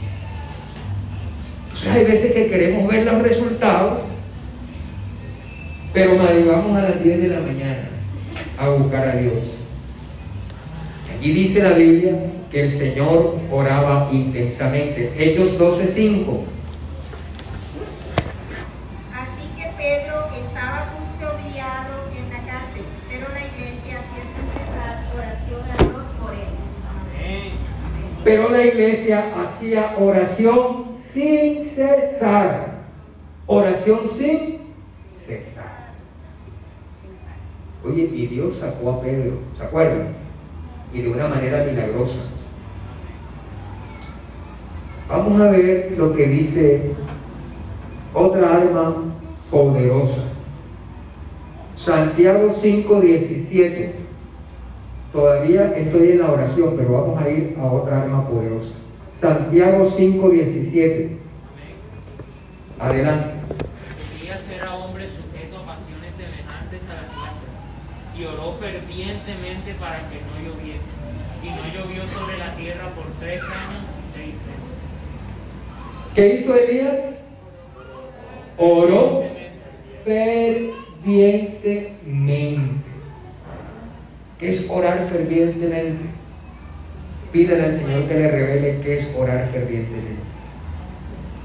Entonces 1.88 2.06
hay 2.06 2.12
veces 2.12 2.34
que 2.34 2.50
queremos 2.50 2.86
ver 2.92 3.06
los 3.06 3.22
resultados, 3.22 4.00
pero 5.94 6.16
madrugamos 6.16 6.78
a 6.78 6.82
las 6.82 7.02
10 7.02 7.22
de 7.22 7.28
la 7.30 7.40
mañana 7.40 7.90
a 8.58 8.70
buscar 8.70 9.08
a 9.08 9.16
Dios. 9.16 9.34
Y 11.22 11.32
dice 11.32 11.64
la 11.64 11.72
Biblia 11.72 12.18
que 12.52 12.64
el 12.64 12.70
Señor 12.70 13.38
oraba 13.50 14.10
intensamente. 14.12 15.14
Hechos 15.18 15.58
12:5. 15.58 16.44
Así 19.16 19.48
que 19.56 19.72
Pedro 19.78 20.28
estaba 20.36 20.92
custodiado 20.98 22.10
en 22.18 22.30
la 22.34 22.40
cárcel, 22.52 22.84
pero 28.26 28.50
la 28.50 28.66
iglesia 28.66 29.32
hacía 29.34 29.96
oración 29.98 30.87
sin 31.18 31.64
cesar. 31.64 32.78
Oración 33.48 34.02
sin 34.16 34.60
cesar. 35.18 35.88
Oye, 37.84 38.04
y 38.04 38.28
Dios 38.28 38.58
sacó 38.58 38.92
a 38.92 39.02
Pedro, 39.02 39.38
¿se 39.58 39.64
acuerdan? 39.64 40.28
y 40.94 41.02
de 41.02 41.10
una 41.10 41.28
manera 41.28 41.66
milagrosa. 41.66 42.16
Vamos 45.10 45.42
a 45.42 45.52
ver 45.52 45.94
lo 45.98 46.16
que 46.16 46.28
dice 46.28 46.92
otra 48.14 48.58
arma 48.58 48.96
poderosa. 49.52 50.24
Santiago 51.78 52.54
5:17. 52.54 53.92
Todavía 55.12 55.74
estoy 55.78 56.12
en 56.12 56.20
la 56.20 56.32
oración, 56.32 56.76
pero 56.78 56.94
vamos 56.94 57.22
a 57.22 57.30
ir 57.30 57.58
a 57.60 57.66
otra 57.66 58.04
arma 58.04 58.28
poderosa. 58.28 58.87
Santiago 59.20 59.92
5:17. 59.98 61.18
Adelante. 62.80 63.32
ser 64.48 64.68
hombre 64.68 65.08
sujeto 65.08 65.58
a 65.58 65.64
pasiones 65.64 66.14
semejantes 66.14 66.84
a 66.90 66.94
las 66.94 67.08
y 68.16 68.26
oró 68.26 68.56
fervientemente 68.60 69.74
para 69.80 70.08
que 70.10 70.22
no 70.22 70.40
lloviese. 70.46 70.86
Y 71.44 71.50
no 71.50 71.66
llovió 71.74 72.08
sobre 72.08 72.38
la 72.38 72.56
tierra 72.56 72.90
por 72.90 73.06
tres 73.20 73.42
años 73.44 73.84
y 73.84 74.04
seis 74.16 74.36
meses. 74.36 74.70
¿Qué 76.14 76.36
hizo 76.36 76.56
Elías? 76.56 77.16
Oró 78.58 79.24
fervientemente. 80.06 82.78
¿Qué 84.40 84.50
es 84.50 84.70
orar 84.70 85.08
fervientemente? 85.10 86.17
Pídale 87.32 87.66
al 87.66 87.74
Señor 87.74 88.08
que 88.08 88.14
le 88.16 88.32
revele 88.32 88.80
qué 88.84 89.00
es 89.00 89.08
orar 89.18 89.48
fervientemente. 89.52 90.28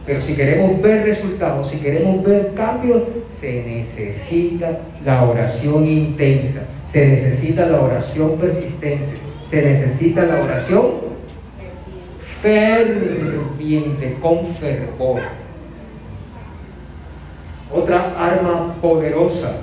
Pero 0.05 0.21
si 0.21 0.35
queremos 0.35 0.83
ver 0.83 1.05
resultados, 1.05 1.71
si 1.71 1.77
queremos 1.79 2.25
ver 2.25 2.53
cambios, 2.55 3.03
se 3.41 3.63
necesita 3.63 4.81
la 5.05 5.25
oración 5.25 5.87
intensa, 5.87 6.63
se 6.93 7.07
necesita 7.07 7.67
la 7.67 7.81
oración 7.81 8.37
persistente, 8.37 9.17
se 9.49 9.63
necesita 9.63 10.25
la 10.25 10.43
oración 10.43 11.13
ferviente, 12.43 14.17
con 14.21 14.47
fervor. 14.57 15.21
Otra 17.73 18.13
arma 18.19 18.75
poderosa. 18.83 19.57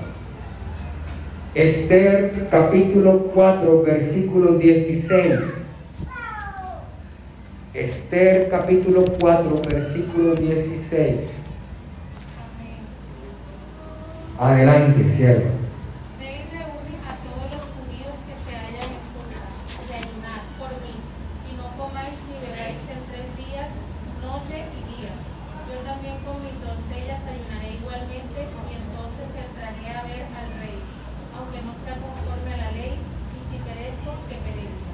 Esther 1.53 2.47
capítulo 2.49 3.31
4, 3.33 3.83
versículo 3.83 4.53
16. 4.53 5.58
Esther 7.79 8.49
capítulo 8.49 9.05
4, 9.21 9.61
versículo 9.71 10.35
16. 10.35 11.31
Adelante, 14.37 14.99
siervo. 15.15 15.55
Ve 16.19 16.27
y 16.27 16.43
reúne 16.51 16.99
a 17.07 17.15
todos 17.23 17.47
los 17.55 17.63
judíos 17.71 18.19
que 18.27 18.35
se 18.35 18.51
hayan 18.51 18.83
expulsado 18.83 19.63
y 19.79 19.95
ayunad 19.95 20.43
por 20.59 20.75
mí, 20.83 20.91
y 20.91 21.51
no 21.55 21.71
comáis 21.79 22.19
ni 22.27 22.35
bebáis 22.43 22.83
en 22.83 22.99
tres 23.07 23.31
días, 23.39 23.71
noche 24.27 24.59
y 24.75 24.81
día. 24.99 25.15
Yo 25.71 25.79
también 25.87 26.19
con 26.27 26.35
mis 26.43 26.59
doncellas 26.59 27.23
ayunaré 27.23 27.79
igualmente, 27.79 28.39
y 28.43 28.71
entonces 28.75 29.39
entraré 29.39 29.87
a 29.87 30.03
ver 30.03 30.27
al 30.27 30.51
rey, 30.59 30.83
aunque 31.31 31.63
no 31.63 31.71
sea 31.79 31.95
conforme 31.95 32.59
a 32.59 32.59
la 32.59 32.71
ley, 32.75 32.99
y 32.99 33.39
si 33.47 33.55
perezco, 33.63 34.19
que 34.27 34.35
perezca 34.35 34.89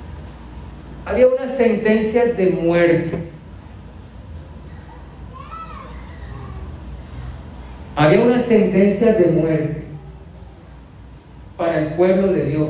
sentencia 1.66 2.26
de 2.26 2.52
muerte. 2.52 3.18
Había 7.96 8.22
una 8.22 8.38
sentencia 8.38 9.14
de 9.14 9.28
muerte 9.32 9.84
para 11.58 11.80
el 11.80 11.88
pueblo 11.94 12.28
de 12.34 12.46
Dios. 12.46 12.70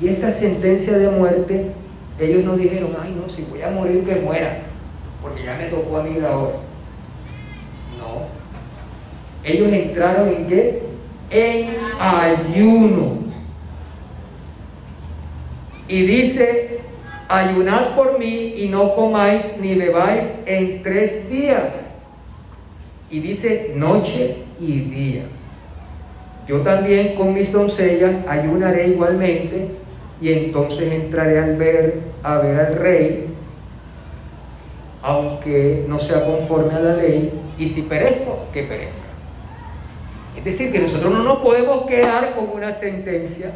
Y 0.00 0.08
esta 0.08 0.30
sentencia 0.30 0.98
de 0.98 1.10
muerte, 1.10 1.72
ellos 2.20 2.44
no 2.44 2.56
dijeron, 2.56 2.90
ay 3.02 3.16
no, 3.20 3.28
si 3.28 3.42
voy 3.42 3.62
a 3.62 3.70
morir 3.70 4.04
que 4.04 4.16
muera, 4.16 4.58
porque 5.20 5.44
ya 5.44 5.56
me 5.56 5.64
tocó 5.64 5.96
a 5.96 6.04
mí 6.04 6.16
ahora. 6.18 6.56
No. 7.98 8.28
Ellos 9.42 9.72
entraron 9.72 10.28
en 10.28 10.46
qué? 10.46 10.82
En 11.30 11.70
ayuno. 11.98 13.23
Y 15.88 16.02
dice, 16.02 16.78
ayunad 17.28 17.94
por 17.94 18.18
mí 18.18 18.54
y 18.56 18.68
no 18.68 18.94
comáis 18.94 19.54
ni 19.60 19.74
bebáis 19.74 20.32
en 20.46 20.82
tres 20.82 21.28
días. 21.28 21.74
Y 23.10 23.20
dice, 23.20 23.72
noche 23.76 24.36
y 24.60 24.80
día. 24.80 25.24
Yo 26.46 26.60
también 26.60 27.14
con 27.14 27.32
mis 27.34 27.52
doncellas 27.52 28.16
ayunaré 28.28 28.88
igualmente 28.88 29.68
y 30.20 30.32
entonces 30.32 30.92
entraré 30.92 31.38
al 31.38 31.56
ver, 31.56 32.00
a 32.22 32.38
ver 32.38 32.60
al 32.60 32.76
rey, 32.76 33.26
aunque 35.02 35.84
no 35.86 35.98
sea 35.98 36.24
conforme 36.24 36.74
a 36.74 36.80
la 36.80 36.94
ley, 36.94 37.30
y 37.58 37.66
si 37.66 37.82
perezco, 37.82 38.46
que 38.52 38.62
perezca. 38.62 38.92
Es 40.36 40.44
decir, 40.44 40.72
que 40.72 40.78
nosotros 40.78 41.12
no 41.12 41.22
nos 41.22 41.38
podemos 41.38 41.86
quedar 41.86 42.34
con 42.34 42.48
una 42.50 42.72
sentencia, 42.72 43.52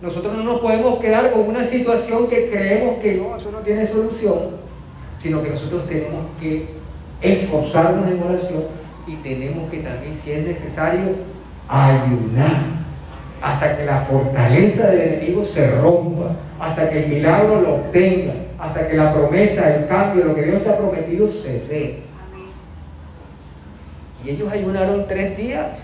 nosotros 0.00 0.36
no 0.36 0.44
nos 0.44 0.60
podemos 0.60 1.00
quedar 1.00 1.32
con 1.32 1.48
una 1.48 1.64
situación 1.64 2.28
que 2.28 2.48
creemos 2.50 2.98
que 3.00 3.14
no, 3.14 3.36
eso 3.36 3.50
no 3.50 3.58
tiene 3.58 3.86
solución, 3.86 4.38
sino 5.20 5.42
que 5.42 5.50
nosotros 5.50 5.86
tenemos 5.88 6.24
que 6.40 6.66
esforzarnos 7.20 8.08
en 8.08 8.22
oración 8.22 8.64
y 9.06 9.16
tenemos 9.16 9.70
que 9.70 9.78
también, 9.78 10.14
si 10.14 10.32
es 10.32 10.46
necesario, 10.46 11.16
ayunar 11.68 12.78
hasta 13.42 13.76
que 13.76 13.84
la 13.84 13.98
fortaleza 14.02 14.88
del 14.88 15.00
enemigo 15.00 15.44
se 15.44 15.70
rompa, 15.80 16.32
hasta 16.60 16.90
que 16.90 17.04
el 17.04 17.08
milagro 17.08 17.60
lo 17.60 17.74
obtenga, 17.76 18.34
hasta 18.58 18.88
que 18.88 18.96
la 18.96 19.14
promesa, 19.14 19.74
el 19.74 19.86
cambio, 19.86 20.24
lo 20.24 20.34
que 20.34 20.42
Dios 20.42 20.62
te 20.62 20.70
ha 20.70 20.76
prometido 20.76 21.28
se 21.28 21.60
dé. 21.68 22.02
Y 24.24 24.30
ellos 24.30 24.50
ayunaron 24.50 25.06
tres 25.06 25.36
días. 25.36 25.78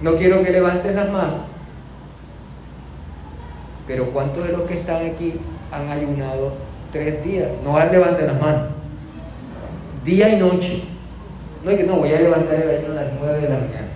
No 0.00 0.16
quiero 0.16 0.42
que 0.42 0.50
levantes 0.50 0.94
las 0.94 1.10
manos, 1.10 1.42
pero 3.86 4.06
¿cuántos 4.10 4.46
de 4.46 4.52
los 4.52 4.62
que 4.62 4.74
están 4.74 5.04
aquí 5.04 5.34
han 5.70 5.88
ayunado 5.88 6.52
tres 6.92 7.24
días? 7.24 7.48
No 7.64 7.72
van 7.72 7.92
levanten 7.92 8.26
las 8.26 8.40
manos. 8.40 8.68
Día 10.04 10.28
y 10.28 10.36
noche. 10.36 10.84
No 11.64 11.70
es 11.70 11.76
que 11.78 11.84
no, 11.84 11.96
voy 11.96 12.12
a 12.12 12.20
levantar 12.20 12.54
el 12.54 12.70
ayuno 12.70 12.92
a 12.92 13.02
las 13.02 13.12
nueve 13.20 13.40
de 13.40 13.48
la 13.48 13.54
mañana 13.56 13.92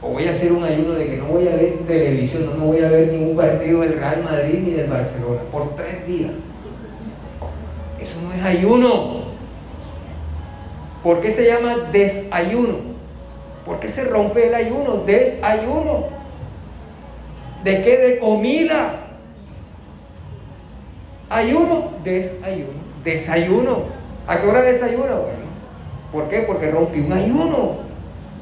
o 0.00 0.10
voy 0.10 0.26
a 0.26 0.30
hacer 0.30 0.52
un 0.52 0.62
ayuno 0.62 0.92
de 0.94 1.06
que 1.06 1.16
no 1.16 1.24
voy 1.24 1.48
a 1.48 1.56
ver 1.56 1.78
televisión, 1.86 2.46
no, 2.56 2.66
voy 2.66 2.80
a 2.80 2.88
ver 2.88 3.08
ningún 3.08 3.36
partido 3.36 3.80
del 3.80 3.98
Real 3.98 4.22
Madrid 4.22 4.60
ni 4.62 4.70
del 4.72 4.88
Barcelona 4.88 5.40
por 5.50 5.74
tres 5.74 6.06
días. 6.06 6.30
Eso 8.00 8.20
no 8.22 8.32
es 8.32 8.42
ayuno. 8.44 9.28
¿Por 11.02 11.20
qué 11.20 11.30
se 11.30 11.46
llama 11.46 11.88
desayuno? 11.90 12.76
¿Por 13.66 13.80
qué 13.80 13.88
se 13.88 14.04
rompe 14.04 14.46
el 14.46 14.54
ayuno? 14.54 15.02
Desayuno. 15.04 16.17
¿De 17.64 17.82
qué? 17.82 17.96
De 17.96 18.18
comida. 18.18 18.94
Ayuno, 21.28 21.90
desayuno. 22.04 22.88
Desayuno. 23.04 23.78
¿A 24.26 24.40
qué 24.40 24.46
hora 24.46 24.62
desayuno? 24.62 25.04
Bueno, 25.04 25.48
¿por 26.12 26.28
qué? 26.28 26.40
Porque 26.40 26.70
rompí 26.70 27.00
un 27.00 27.12
ayuno. 27.12 27.88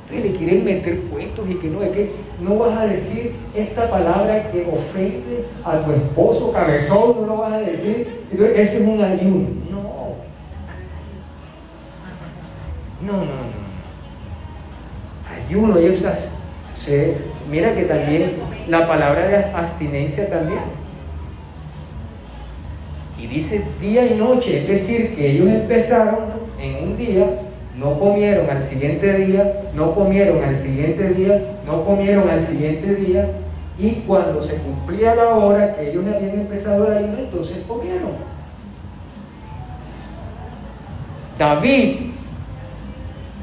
Ustedes 0.05 0.25
le 0.25 0.39
quieren 0.39 0.65
meter 0.65 1.01
cuentos 1.01 1.49
y 1.51 1.55
que 1.55 1.69
no, 1.69 1.83
es 1.83 1.91
que 1.91 2.13
no 2.41 2.59
vas 2.59 2.79
a 2.79 2.87
decir 2.87 3.35
esta 3.57 3.91
palabra 3.91 4.51
que 4.53 4.69
ofende 4.73 5.45
a 5.65 5.81
tu 5.81 5.91
esposo 5.93 6.53
cabezón, 6.53 7.23
no 7.23 7.27
lo 7.27 7.37
vas 7.39 7.55
a 7.55 7.59
decir. 7.59 8.23
Entonces, 8.31 8.59
eso 8.59 8.77
es 8.77 8.89
un 8.89 9.03
ayuno. 9.03 9.49
No. 9.69 9.87
No, 13.05 13.13
no, 13.13 13.25
no. 13.25 13.67
Ayuno 15.47 15.81
y 15.81 15.87
esas. 15.87 16.31
Mira 17.51 17.75
que 17.75 17.83
también 17.83 18.37
la 18.69 18.87
palabra 18.87 19.27
de 19.27 19.37
abstinencia 19.55 20.29
también. 20.29 20.61
Y 23.19 23.27
dice 23.27 23.63
día 23.81 24.07
y 24.07 24.15
noche, 24.15 24.63
es 24.63 24.69
decir, 24.69 25.15
que 25.15 25.31
ellos 25.33 25.49
empezaron 25.49 26.47
en 26.61 26.85
un 26.85 26.97
día 26.97 27.27
no 27.79 27.99
comieron 27.99 28.49
al 28.49 28.63
siguiente 28.63 29.13
día, 29.13 29.61
no 29.75 29.95
comieron 29.95 30.43
al 30.43 30.57
siguiente 30.57 31.11
día, 31.11 31.57
no 31.67 31.85
comieron 31.85 32.29
al 32.29 32.41
siguiente 32.41 32.95
día, 32.95 33.29
y 33.79 33.91
cuando 34.07 34.43
se 34.43 34.55
cumplía 34.55 35.15
la 35.15 35.35
hora 35.35 35.77
que 35.77 35.91
ellos 35.91 36.05
habían 36.07 36.41
empezado 36.41 36.87
el 36.87 36.99
ayuno, 36.99 37.19
entonces 37.19 37.59
comieron. 37.69 38.13
David, 41.39 41.97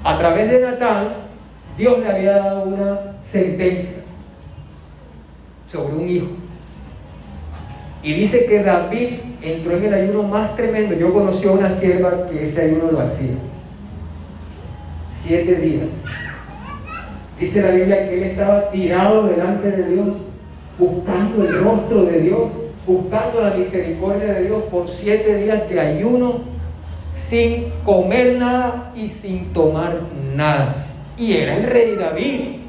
a 0.04 0.18
través 0.18 0.50
de 0.50 0.62
Natán, 0.62 1.10
Dios 1.78 2.00
le 2.00 2.10
había 2.10 2.38
dado 2.38 2.64
una 2.64 3.00
sentencia 3.24 4.03
sobre 5.74 5.96
un 5.96 6.08
hijo. 6.08 6.28
Y 8.04 8.14
dice 8.14 8.46
que 8.46 8.62
David 8.62 9.10
entró 9.42 9.76
en 9.76 9.86
el 9.86 9.94
ayuno 9.94 10.24
más 10.24 10.56
tremendo. 10.56 10.96
Yo 10.96 11.12
conocí 11.12 11.48
a 11.48 11.52
una 11.52 11.70
sierva 11.70 12.28
que 12.30 12.44
ese 12.44 12.62
ayuno 12.62 12.92
lo 12.92 13.02
hacía 13.02 13.34
siete 15.26 15.56
días. 15.56 15.86
Dice 17.40 17.62
la 17.62 17.72
Biblia 17.72 18.08
que 18.08 18.18
él 18.18 18.24
estaba 18.24 18.70
tirado 18.70 19.28
delante 19.28 19.72
de 19.72 19.90
Dios, 19.90 20.08
buscando 20.78 21.44
el 21.44 21.64
rostro 21.64 22.06
de 22.06 22.20
Dios, 22.20 22.52
buscando 22.86 23.42
la 23.42 23.56
misericordia 23.56 24.34
de 24.34 24.44
Dios 24.44 24.64
por 24.64 24.90
siete 24.90 25.38
días 25.38 25.68
de 25.70 25.80
ayuno, 25.80 26.42
sin 27.12 27.70
comer 27.84 28.38
nada 28.38 28.92
y 28.96 29.10
sin 29.10 29.52
tomar 29.54 29.98
nada. 30.36 30.86
Y 31.18 31.34
era 31.34 31.56
el 31.56 31.64
rey 31.64 31.96
David. 31.96 32.63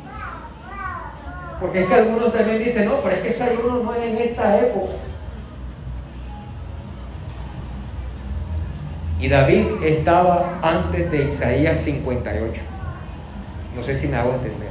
Porque 1.60 1.82
es 1.82 1.86
que 1.86 1.94
algunos 1.94 2.32
también 2.32 2.58
dicen, 2.62 2.86
no, 2.86 3.00
pero 3.00 3.16
es 3.16 3.22
que 3.22 3.28
ese 3.28 3.42
ayuno 3.42 3.82
no 3.82 3.94
es 3.94 4.02
en 4.02 4.16
esta 4.18 4.58
época. 4.58 4.92
Y 9.20 9.28
David 9.28 9.66
estaba 9.82 10.58
antes 10.60 11.10
de 11.10 11.24
Isaías 11.24 11.78
58. 11.80 12.60
No 13.74 13.82
sé 13.82 13.94
si 13.96 14.08
me 14.08 14.16
hago 14.16 14.34
entender. 14.34 14.68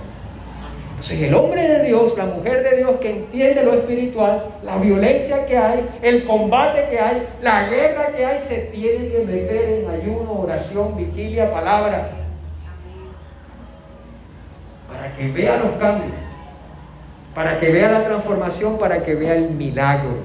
Entonces 0.91 1.27
el 1.27 1.33
hombre 1.33 1.61
de 1.67 1.83
Dios, 1.83 2.15
la 2.17 2.25
mujer 2.25 2.63
de 2.63 2.77
Dios 2.77 2.91
que 3.01 3.09
entiende 3.09 3.63
lo 3.63 3.73
espiritual, 3.73 4.45
la 4.63 4.77
violencia 4.77 5.45
que 5.45 5.57
hay, 5.57 5.89
el 6.01 6.25
combate 6.25 6.87
que 6.89 6.99
hay, 6.99 7.27
la 7.41 7.67
guerra 7.67 8.07
que 8.15 8.25
hay, 8.25 8.39
se 8.39 8.57
tiene 8.71 9.09
que 9.09 9.25
meter 9.25 9.83
en 9.83 9.89
ayuno, 9.89 10.31
oración, 10.43 10.95
vigilia, 10.95 11.51
palabra. 11.51 12.09
Para 14.87 15.13
que 15.17 15.27
vea 15.29 15.57
los 15.57 15.71
cambios, 15.71 16.13
para 17.33 17.59
que 17.59 17.71
vea 17.71 17.91
la 17.91 18.03
transformación, 18.03 18.77
para 18.77 19.03
que 19.03 19.15
vea 19.15 19.35
el 19.35 19.51
milagro. 19.51 20.17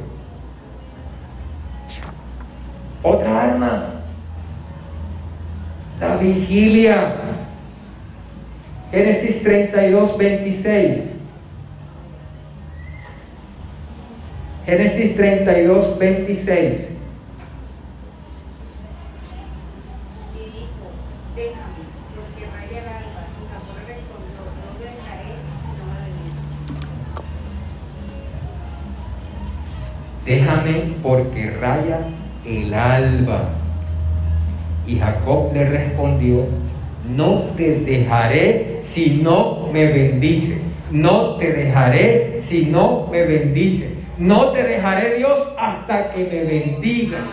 Otra 3.03 3.45
arma 3.45 3.99
la 6.01 6.17
vigilia. 6.17 7.15
Génesis 8.91 9.43
32, 9.43 10.17
26. 10.17 10.99
Génesis 14.65 15.17
32, 15.17 15.99
26. 15.99 16.88
Déjame 30.29 30.97
porque 31.03 31.51
raya 31.59 32.01
el 32.45 32.75
alba. 32.75 33.49
Y 34.87 34.99
Jacob 34.99 35.55
le 35.55 35.65
respondió, 35.65 36.45
no 37.17 37.45
te 37.57 37.81
dejaré 37.81 38.77
si 38.81 39.23
no 39.23 39.71
me 39.73 39.87
bendice. 39.87 40.61
No 40.91 41.37
te 41.37 41.51
dejaré 41.51 42.35
si 42.39 42.67
no 42.67 43.09
me 43.11 43.25
bendice. 43.25 43.95
No 44.19 44.51
te 44.53 44.65
dejaré 44.65 45.15
Dios 45.15 45.49
hasta 45.57 46.11
que 46.11 46.25
me 46.25 46.45
bendigas. 46.45 47.25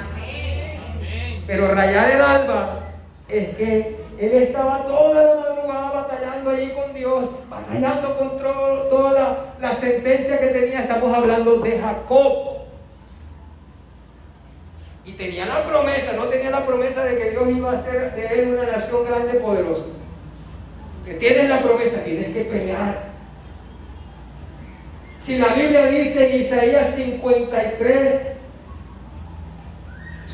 Pero 1.46 1.68
rayar 1.76 2.12
el 2.12 2.22
alba 2.22 2.80
es 3.28 3.58
que 3.58 3.98
él 4.18 4.32
estaba 4.42 4.86
toda 4.86 5.22
la 5.22 5.42
madrugada 5.42 5.92
batallando 5.92 6.50
allí 6.50 6.72
con 6.72 6.94
Dios, 6.94 7.26
batallando 7.50 8.18
contra 8.18 8.52
toda 8.90 9.12
la, 9.12 9.38
la 9.60 9.76
sentencia 9.76 10.40
que 10.40 10.48
tenía. 10.48 10.80
Estamos 10.80 11.14
hablando 11.14 11.58
de 11.58 11.78
Jacob 11.78 12.55
y 15.06 15.12
tenía 15.14 15.46
la 15.46 15.66
promesa, 15.68 16.14
no 16.14 16.26
tenía 16.26 16.50
la 16.50 16.66
promesa 16.66 17.04
de 17.04 17.18
que 17.18 17.32
Dios 17.32 17.50
iba 17.50 17.72
a 17.72 17.78
hacer 17.78 18.16
de 18.16 18.28
él 18.28 18.54
una 18.54 18.72
nación 18.72 19.06
grande 19.06 19.38
y 19.38 19.42
poderosa. 19.42 19.86
Que 21.06 21.14
tienes 21.14 21.48
la 21.48 21.62
promesa, 21.62 22.04
tienes 22.04 22.34
que 22.34 22.42
pelear. 22.42 23.04
Si 25.24 25.38
la 25.38 25.50
Biblia 25.50 25.86
dice 25.86 26.30
en 26.36 26.42
Isaías 26.42 26.96
53, 26.96 28.22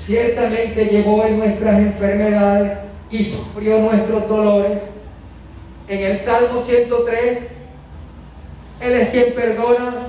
ciertamente 0.05 0.85
llevó 0.85 1.25
en 1.25 1.39
nuestras 1.39 1.77
enfermedades 1.77 2.77
y 3.09 3.25
sufrió 3.25 3.79
nuestros 3.79 4.27
dolores. 4.29 4.79
En 5.89 5.99
el 5.99 6.17
Salmo 6.17 6.61
103, 6.61 7.47
Él 8.79 8.93
es 8.93 9.09
quien 9.09 9.33
perdona 9.33 10.07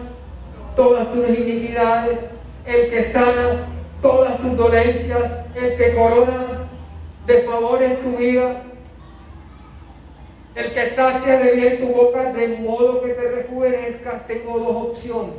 todas 0.77 1.13
tus 1.13 1.29
iniquidades, 1.29 2.19
el 2.65 2.91
que 2.91 3.05
sana 3.05 3.67
todas 4.03 4.39
tus 4.39 4.57
dolencias, 4.57 5.23
el 5.55 5.77
que 5.77 5.95
corona 5.95 6.69
de 7.27 7.43
favores 7.43 8.03
tu 8.03 8.17
vida, 8.17 8.65
el 10.55 10.75
que 10.75 10.87
sacia 10.91 11.39
de 11.39 11.53
bien 11.53 11.81
tu 11.81 11.95
boca 11.95 12.33
de 12.33 12.59
modo 12.59 13.01
que 13.01 13.13
te 13.15 13.31
rejuvenezcas, 13.31 14.27
tengo 14.27 14.59
dos 14.59 14.91
opciones. 14.91 15.35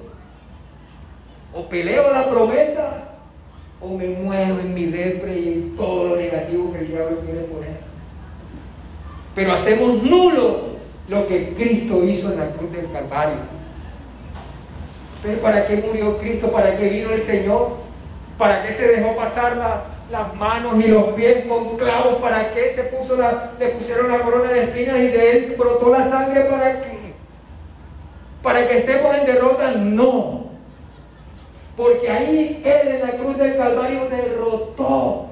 O 1.53 1.67
peleo 1.67 2.11
la 2.11 2.29
promesa 2.29 3.09
o 3.79 3.89
me 3.89 4.07
muero 4.07 4.59
en 4.59 4.73
mi 4.73 4.85
lepre 4.87 5.39
y 5.39 5.47
en 5.49 5.75
todo 5.75 6.09
lo 6.09 6.15
negativo 6.15 6.71
que 6.71 6.79
el 6.79 6.87
diablo 6.87 7.19
quiere 7.19 7.41
poner. 7.41 7.77
Pero 9.35 9.53
hacemos 9.53 10.01
nulo 10.01 10.73
lo 11.09 11.27
que 11.27 11.49
Cristo 11.49 12.03
hizo 12.03 12.31
en 12.31 12.39
la 12.39 12.49
cruz 12.51 12.71
del 12.71 12.91
Calvario. 12.91 13.35
Pero 15.21 15.39
¿para 15.39 15.67
qué 15.67 15.75
murió 15.77 16.17
Cristo? 16.17 16.51
¿Para 16.51 16.77
qué 16.77 16.89
vino 16.89 17.11
el 17.11 17.19
Señor? 17.19 17.82
¿Para 18.37 18.63
qué 18.63 18.73
se 18.73 18.87
dejó 18.87 19.15
pasar 19.15 19.55
las 20.11 20.35
manos 20.35 20.83
y 20.83 20.87
los 20.87 21.13
pies 21.13 21.45
con 21.45 21.77
clavos? 21.77 22.15
¿Para 22.15 22.53
qué 22.53 22.71
se 22.71 22.83
puso 22.83 23.15
la, 23.15 23.51
le 23.59 23.69
pusieron 23.69 24.11
la 24.11 24.19
corona 24.19 24.51
de 24.51 24.63
espinas 24.63 24.97
y 24.97 25.07
de 25.07 25.31
él 25.31 25.55
brotó 25.57 25.91
la 25.91 26.09
sangre? 26.09 26.45
¿Para 26.45 26.81
qué? 26.81 27.13
¿Para 28.41 28.67
que 28.67 28.79
estemos 28.79 29.15
en 29.15 29.25
derrota? 29.25 29.71
No. 29.71 30.43
Porque 31.77 32.09
ahí 32.09 32.61
Él 32.63 32.87
en 32.87 33.01
la 33.01 33.13
cruz 33.13 33.37
del 33.37 33.57
Calvario 33.57 34.07
derrotó 34.09 35.27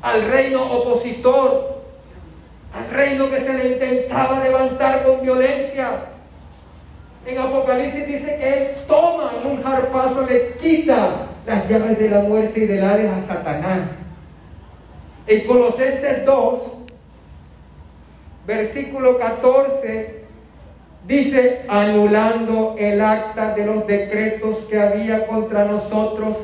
al 0.00 0.28
reino 0.28 0.62
opositor, 0.62 1.82
al 2.74 2.90
reino 2.90 3.30
que 3.30 3.40
se 3.40 3.54
le 3.54 3.72
intentaba 3.72 4.44
levantar 4.44 5.02
con 5.04 5.22
violencia. 5.22 6.06
En 7.24 7.38
Apocalipsis 7.38 8.06
dice 8.06 8.36
que 8.36 8.58
Él 8.58 8.68
toma 8.86 9.32
en 9.40 9.50
un 9.50 9.62
jarpazo, 9.62 10.22
le 10.22 10.52
quita 10.60 11.28
las 11.46 11.68
llaves 11.68 11.98
de 11.98 12.10
la 12.10 12.20
muerte 12.20 12.60
y 12.60 12.66
del 12.66 12.84
Hades 12.84 13.10
a 13.10 13.20
Satanás. 13.20 13.88
En 15.26 15.46
Colosenses 15.46 16.24
2, 16.24 16.62
versículo 18.46 19.18
14, 19.18 20.22
Dice, 21.06 21.62
anulando 21.68 22.76
el 22.78 23.00
acta 23.00 23.54
de 23.54 23.66
los 23.66 23.86
decretos 23.88 24.58
que 24.70 24.78
había 24.78 25.26
contra 25.26 25.64
nosotros, 25.64 26.36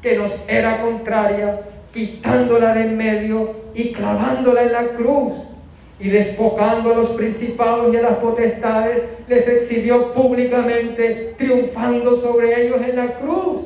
que 0.00 0.16
nos 0.16 0.32
era 0.48 0.80
contraria, 0.80 1.60
quitándola 1.92 2.72
de 2.72 2.82
en 2.84 2.96
medio 2.96 3.50
y 3.74 3.92
clavándola 3.92 4.62
en 4.62 4.72
la 4.72 4.84
cruz. 4.96 5.34
Y 6.00 6.08
despojando 6.08 6.92
a 6.92 6.96
los 6.96 7.08
principados 7.10 7.92
y 7.92 7.96
a 7.98 8.02
las 8.02 8.16
potestades, 8.18 9.02
les 9.26 9.46
exhibió 9.46 10.14
públicamente, 10.14 11.34
triunfando 11.36 12.16
sobre 12.16 12.64
ellos 12.64 12.80
en 12.88 12.96
la 12.96 13.18
cruz. 13.18 13.62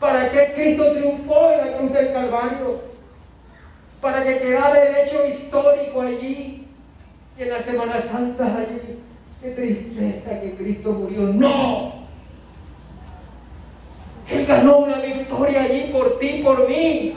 ¿Para 0.00 0.30
qué 0.30 0.52
Cristo 0.54 0.92
triunfó 0.92 1.50
en 1.52 1.58
la 1.58 1.76
cruz 1.76 1.92
del 1.92 2.12
Calvario? 2.12 2.80
Para 4.00 4.22
que 4.22 4.38
quedara 4.38 4.82
el 4.82 5.08
hecho 5.08 5.26
histórico 5.26 6.00
allí 6.02 6.66
y 7.36 7.42
en 7.42 7.50
la 7.50 7.58
Semana 7.58 8.00
Santa 8.00 8.58
allí, 8.58 9.00
qué 9.42 9.50
tristeza 9.50 10.40
que 10.40 10.54
Cristo 10.54 10.92
murió. 10.92 11.22
No. 11.22 12.06
Él 14.28 14.46
ganó 14.46 14.78
una 14.78 15.00
victoria 15.00 15.62
allí 15.62 15.90
por 15.92 16.18
ti, 16.18 16.42
por 16.44 16.68
mí. 16.68 17.16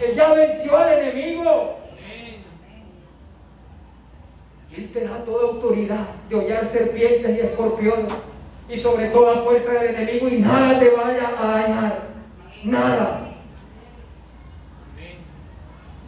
Él 0.00 0.14
ya 0.14 0.32
venció 0.32 0.76
al 0.76 0.98
enemigo. 1.00 1.76
Y 4.70 4.74
Él 4.80 4.90
te 4.92 5.04
da 5.04 5.18
toda 5.24 5.48
autoridad 5.48 6.06
de 6.30 6.36
hollar 6.36 6.64
serpientes 6.64 7.36
y 7.36 7.40
escorpiones 7.40 8.12
y 8.68 8.76
sobre 8.76 9.08
toda 9.08 9.42
fuerza 9.42 9.72
del 9.72 9.94
enemigo 9.94 10.28
y 10.28 10.38
nada 10.40 10.78
te 10.78 10.90
vaya 10.90 11.32
a 11.38 11.46
dañar. 11.46 12.08
Nada. 12.64 13.20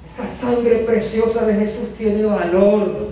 Esa 0.06 0.26
sangre 0.26 0.78
preciosa 0.78 1.46
de 1.46 1.54
Jesús 1.54 1.94
tiene 1.96 2.24
valor 2.24 3.08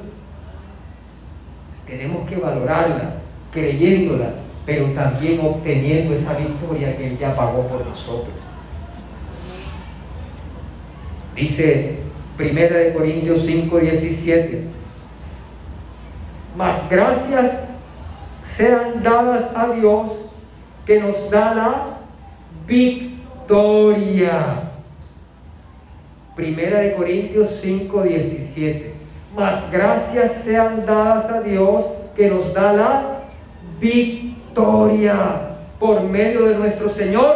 tenemos 1.86 2.28
que 2.28 2.36
valorarla, 2.36 3.14
creyéndola, 3.52 4.30
pero 4.66 4.86
también 4.86 5.40
obteniendo 5.40 6.14
esa 6.14 6.34
victoria 6.34 6.96
que 6.96 7.06
Él 7.06 7.18
ya 7.18 7.34
pagó 7.34 7.62
por 7.68 7.86
nosotros. 7.86 8.34
Dice 11.36 12.00
Primera 12.36 12.76
de 12.76 12.92
Corintios 12.92 13.42
5, 13.42 13.78
17. 13.78 14.64
Mas 16.56 16.90
gracias 16.90 17.52
sean 18.46 19.02
dadas 19.02 19.54
a 19.54 19.68
Dios 19.74 20.10
que 20.86 21.00
nos 21.00 21.30
da 21.30 21.54
la 21.54 21.98
victoria. 22.66 24.62
Primera 26.34 26.80
de 26.80 26.94
Corintios 26.94 27.58
5, 27.60 28.02
17 28.02 28.96
mas 29.36 29.70
gracias 29.70 30.32
sean 30.32 30.86
dadas 30.86 31.30
a 31.30 31.42
Dios 31.42 31.84
que 32.16 32.30
nos 32.30 32.54
da 32.54 32.72
la 32.72 33.18
victoria 33.78 35.50
por 35.78 36.00
medio 36.02 36.46
de 36.46 36.54
nuestro 36.54 36.88
Señor 36.88 37.34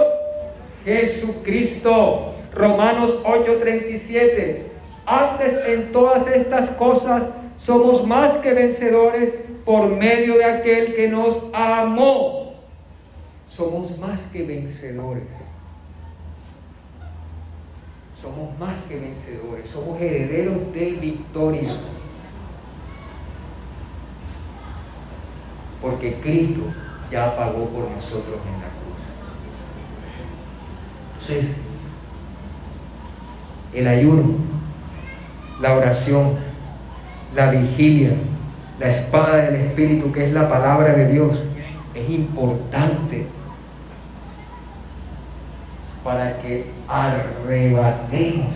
Jesucristo. 0.82 2.32
Romanos 2.54 3.20
8:37. 3.24 4.62
Antes 5.04 5.54
en 5.66 5.92
todas 5.92 6.26
estas 6.26 6.70
cosas 6.70 7.24
somos 7.58 8.06
más 8.06 8.38
que 8.38 8.54
vencedores 8.54 9.34
por 9.70 9.88
medio 9.88 10.36
de 10.36 10.44
aquel 10.44 10.96
que 10.96 11.06
nos 11.06 11.44
amó. 11.52 12.54
Somos 13.48 13.96
más 13.98 14.22
que 14.22 14.42
vencedores. 14.42 15.22
Somos 18.20 18.58
más 18.58 18.74
que 18.88 18.98
vencedores, 18.98 19.68
somos 19.68 20.00
herederos 20.00 20.72
de 20.74 20.90
victoria. 21.00 21.70
Porque 25.80 26.14
Cristo 26.14 26.62
ya 27.08 27.36
pagó 27.36 27.66
por 27.66 27.88
nosotros 27.92 28.40
en 28.44 28.60
la 28.60 28.70
cruz. 28.74 28.98
Entonces, 31.12 31.56
el 33.72 33.86
ayuno, 33.86 34.34
la 35.60 35.76
oración, 35.76 36.38
la 37.36 37.52
vigilia, 37.52 38.16
la 38.80 38.88
espada 38.88 39.36
del 39.36 39.56
Espíritu, 39.56 40.10
que 40.10 40.24
es 40.24 40.32
la 40.32 40.48
palabra 40.48 40.94
de 40.94 41.12
Dios, 41.12 41.38
es 41.94 42.10
importante 42.10 43.26
para 46.02 46.38
que 46.38 46.64
arrebatemos 46.88 48.46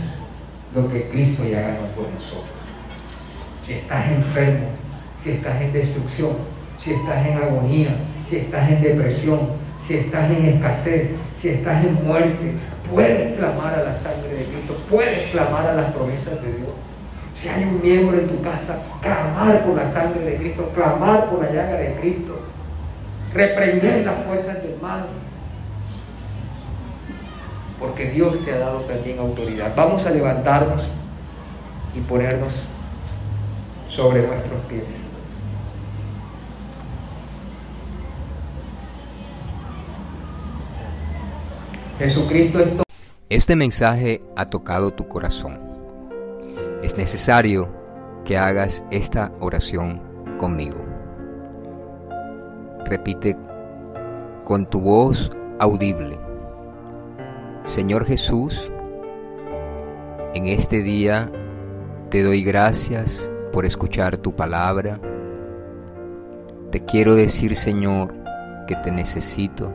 lo 0.75 0.91
que 0.91 1.09
Cristo 1.09 1.45
ya 1.45 1.61
ganó 1.61 1.87
por 1.95 2.09
nosotros. 2.11 2.49
Si 3.66 3.75
estás 3.75 4.11
enfermo, 4.11 4.68
si 5.22 5.33
estás 5.33 5.61
en 5.61 5.72
destrucción, 5.75 6.33
si 6.79 6.95
estás 6.95 7.27
en 7.27 7.37
agonía, 7.37 7.95
si 8.27 8.37
estás 8.37 8.70
en 8.70 8.83
depresión, 8.83 9.41
si 9.87 9.95
estás 9.99 10.31
en 10.31 10.47
escasez, 10.47 11.11
si 11.37 11.51
estás 11.51 11.85
en 11.85 12.03
muerte, 12.03 12.55
puedes 12.91 13.39
clamar 13.39 13.75
a 13.75 13.85
la 13.85 13.95
sangre 13.95 14.31
de 14.31 14.45
Cristo, 14.45 14.81
puedes 14.91 15.31
clamar 15.33 15.66
a 15.66 15.75
las 15.75 15.93
promesas 15.93 16.43
de 16.43 16.49
Dios. 16.55 16.72
Si 17.35 17.49
hay 17.49 17.64
un 17.64 17.82
miembro 17.82 18.18
en 18.18 18.28
tu 18.28 18.41
casa, 18.43 18.78
clamar 19.03 19.64
por 19.64 19.76
la 19.76 19.85
sangre 19.85 20.20
de 20.20 20.37
Cristo, 20.37 20.70
clamar 20.74 21.28
por 21.28 21.43
la 21.43 21.51
llaga 21.51 21.74
de 21.74 21.95
Cristo, 22.01 22.41
reprender 23.35 24.07
las 24.07 24.18
fuerzas 24.24 24.62
del 24.62 24.80
mal, 24.80 25.05
porque 27.78 28.11
Dios 28.12 28.43
te 28.45 28.53
ha 28.53 28.59
dado 28.59 28.80
también 28.82 29.18
autoridad. 29.18 29.74
Vamos 29.76 30.07
a 30.07 30.11
levantarnos 30.11 30.85
y 31.95 32.01
ponernos 32.01 32.55
sobre 33.89 34.26
nuestros 34.26 34.62
pies. 34.68 34.85
Jesucristo 41.99 42.61
es. 42.61 42.68
Este 43.28 43.57
mensaje 43.57 44.22
ha 44.37 44.47
tocado 44.47 44.93
tu 44.93 45.07
corazón. 45.07 45.64
Es 46.85 46.99
necesario 46.99 47.66
que 48.26 48.37
hagas 48.37 48.85
esta 48.91 49.32
oración 49.41 50.03
conmigo. 50.37 50.76
Repite 52.85 53.39
con 54.45 54.66
tu 54.66 54.82
voz 54.82 55.32
audible. 55.61 56.18
Señor 57.64 58.05
Jesús, 58.05 58.70
en 60.35 60.47
este 60.47 60.82
día 60.82 61.32
te 62.11 62.22
doy 62.22 62.45
gracias 62.45 63.30
por 63.51 63.64
escuchar 63.64 64.18
tu 64.18 64.37
palabra. 64.37 65.01
Te 66.70 66.80
quiero 66.80 67.14
decir, 67.14 67.57
Señor, 67.57 68.12
que 68.66 68.76
te 68.76 68.93
necesito 68.93 69.72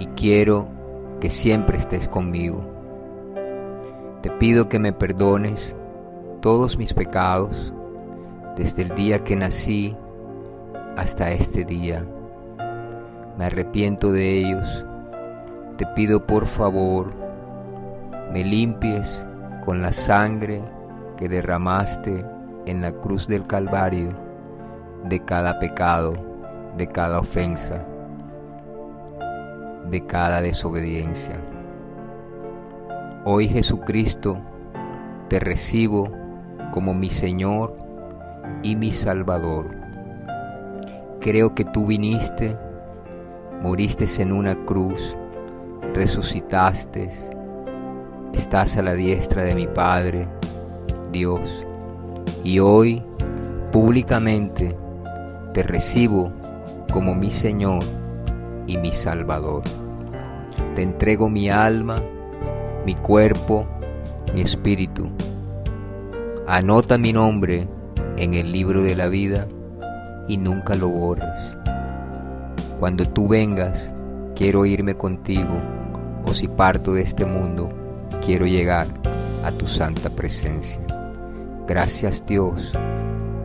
y 0.00 0.06
quiero 0.06 0.66
que 1.20 1.30
siempre 1.30 1.78
estés 1.78 2.08
conmigo. 2.08 2.68
Te 4.22 4.30
pido 4.32 4.68
que 4.68 4.80
me 4.80 4.92
perdones 4.92 5.76
todos 6.44 6.76
mis 6.76 6.92
pecados 6.92 7.72
desde 8.54 8.82
el 8.82 8.90
día 8.90 9.24
que 9.24 9.34
nací 9.34 9.96
hasta 10.94 11.30
este 11.30 11.64
día. 11.64 12.04
Me 13.38 13.46
arrepiento 13.46 14.12
de 14.12 14.40
ellos 14.40 14.84
te 15.78 15.86
pido 15.86 16.26
por 16.26 16.44
favor 16.44 17.14
me 18.30 18.44
limpies 18.44 19.26
con 19.64 19.80
la 19.80 19.90
sangre 19.90 20.62
que 21.16 21.30
derramaste 21.30 22.26
en 22.66 22.82
la 22.82 22.92
cruz 22.92 23.26
del 23.26 23.46
Calvario 23.46 24.10
de 25.04 25.24
cada 25.24 25.58
pecado, 25.58 26.12
de 26.76 26.86
cada 26.88 27.20
ofensa. 27.20 27.86
de 29.90 30.04
cada 30.04 30.42
desobediencia. 30.42 31.40
Hoy 33.24 33.48
Jesucristo, 33.48 34.36
te 35.28 35.40
recibo 35.40 36.23
como 36.74 36.92
mi 36.92 37.08
Señor 37.08 37.76
y 38.64 38.74
mi 38.74 38.90
Salvador. 38.90 39.70
Creo 41.20 41.54
que 41.54 41.64
tú 41.64 41.86
viniste, 41.86 42.58
moriste 43.62 44.06
en 44.20 44.32
una 44.32 44.56
cruz, 44.64 45.16
resucitaste, 45.94 47.10
estás 48.32 48.76
a 48.76 48.82
la 48.82 48.94
diestra 48.94 49.44
de 49.44 49.54
mi 49.54 49.68
Padre, 49.68 50.26
Dios, 51.12 51.64
y 52.42 52.58
hoy 52.58 53.04
públicamente 53.70 54.76
te 55.52 55.62
recibo 55.62 56.32
como 56.92 57.14
mi 57.14 57.30
Señor 57.30 57.84
y 58.66 58.78
mi 58.78 58.92
Salvador. 58.92 59.62
Te 60.74 60.82
entrego 60.82 61.30
mi 61.30 61.48
alma, 61.50 62.02
mi 62.84 62.96
cuerpo, 62.96 63.64
mi 64.34 64.40
espíritu. 64.40 65.08
Anota 66.46 66.98
mi 66.98 67.10
nombre 67.10 67.66
en 68.18 68.34
el 68.34 68.52
libro 68.52 68.82
de 68.82 68.94
la 68.94 69.08
vida 69.08 69.46
y 70.28 70.36
nunca 70.36 70.74
lo 70.74 70.88
borres. 70.88 71.56
Cuando 72.78 73.06
tú 73.06 73.28
vengas, 73.28 73.90
quiero 74.36 74.66
irme 74.66 74.94
contigo, 74.94 75.58
o 76.26 76.34
si 76.34 76.46
parto 76.46 76.92
de 76.92 77.02
este 77.02 77.24
mundo, 77.24 77.70
quiero 78.22 78.46
llegar 78.46 78.86
a 79.42 79.52
tu 79.52 79.66
santa 79.66 80.10
presencia. 80.10 80.80
Gracias 81.66 82.22
Dios, 82.26 82.72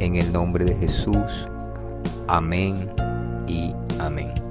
en 0.02 0.16
el 0.16 0.34
nombre 0.34 0.66
de 0.66 0.76
Jesús. 0.76 1.48
Amén 2.28 2.92
y 3.48 3.74
amén. 3.98 4.49